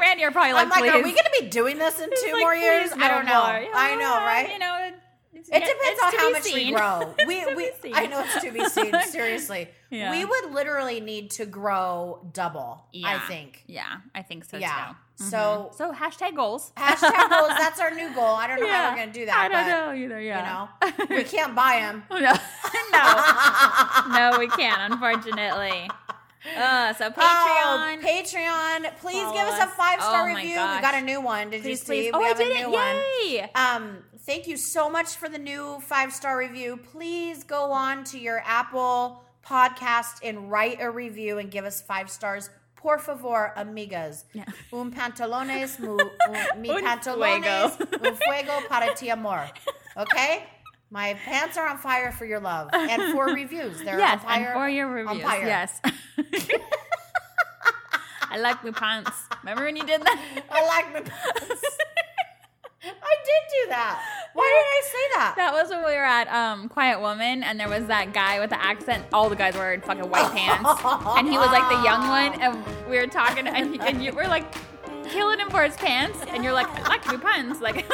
[0.03, 0.91] Randy are probably like, I'm like, please.
[0.91, 2.91] are we going to be doing this in two Like, more years?
[2.91, 3.43] please I don't know.
[3.45, 3.69] more.
[3.75, 4.51] I know, right?
[4.53, 4.91] You know,
[5.35, 6.75] it, yeah, depends on how much we seen.
[6.75, 7.15] grow.
[7.27, 7.93] We, to we seen.
[7.95, 8.93] I know it's to be seen.
[9.11, 10.11] Seriously, Yeah.
[10.11, 12.85] we would literally need to grow double.
[13.05, 13.63] I think.
[13.69, 14.69] Yeah, I think so Yeah.
[14.69, 14.95] too.
[15.25, 15.31] Mm-hmm.
[15.31, 16.73] So So hashtag goals.
[16.77, 17.51] hashtag goals.
[17.59, 18.35] That's our new goal.
[18.35, 19.37] I don't know how we're gonna do that.
[19.37, 20.21] I don't but, know either.
[20.21, 20.69] Yeah.
[20.81, 22.03] You know, we can't buy them.
[22.11, 22.33] no, no,
[24.33, 24.93] no, we can't.
[24.93, 25.89] Unfortunately.
[26.59, 27.19] Uh, so Patreon.
[27.19, 28.97] Oh, Patreon.
[28.99, 30.57] Please give us a five star Oh review.
[30.57, 30.77] gosh.
[30.77, 31.51] We got a new one.
[31.51, 31.85] Did you see?
[31.87, 32.05] please.
[32.07, 32.61] We Oh, I have did a it!
[32.63, 32.97] new one.
[33.25, 33.51] Yay!
[33.55, 36.79] Um, thank you so much for the new five star review.
[36.93, 42.11] Please go on to your Apple podcast and write a review and give us five
[42.11, 42.51] stars.
[42.77, 44.25] Por favor, amigas.
[44.33, 44.45] Yeah.
[44.73, 45.97] Un pantalones, mu,
[46.29, 48.09] un, mi Un pantalones, fuego.
[48.09, 49.47] un fuego para ti amor.
[49.97, 50.43] Okay?
[50.93, 52.69] My pants are on fire for your love.
[52.75, 53.83] And for reviews.
[53.83, 54.45] They're yes, on fire.
[54.45, 55.23] and for your reviews.
[55.23, 55.81] Yes.
[58.31, 59.11] I like my pants.
[59.43, 60.23] Remember when you did that?
[60.51, 61.41] I like my pants.
[62.85, 64.03] I did do that.
[64.35, 65.35] Why did I say that?
[65.37, 68.51] That was when we were at um, Quiet Woman, and there was that guy with
[68.51, 69.07] the accent.
[69.15, 70.69] All the guys were in fucking white pants,
[71.17, 72.39] and he was like the young one.
[72.41, 74.45] And we were talking, and, and you were like
[75.09, 77.87] killing him for his pants, and you're like, I like my pants, like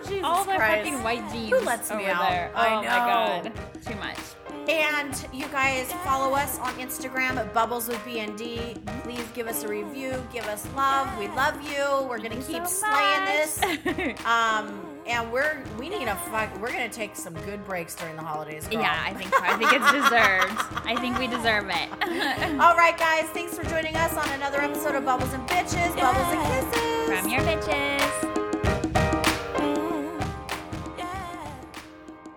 [0.00, 0.84] Oh, Jesus all the Christ.
[0.84, 1.50] fucking white jeans.
[1.50, 2.28] Who lets me over out?
[2.30, 2.50] There.
[2.54, 2.88] I oh know.
[2.88, 3.52] my god,
[3.84, 4.18] too much.
[4.68, 8.76] And you guys follow us on Instagram at Bubbles with BND.
[9.02, 11.08] Please give us a review, give us love.
[11.18, 12.06] We love you.
[12.06, 13.60] We're gonna keep so slaying this.
[14.26, 16.54] Um, and we're we need a fuck.
[16.60, 18.68] We're gonna take some good breaks during the holidays.
[18.68, 18.82] Girl.
[18.82, 19.40] yeah, I think so.
[19.42, 20.86] I think it's deserved.
[20.86, 22.60] I think we deserve it.
[22.60, 23.24] All right, guys.
[23.30, 27.20] Thanks for joining us on another episode of Bubbles and Bitches, Bubbles and Kisses.
[27.20, 28.37] From your bitches.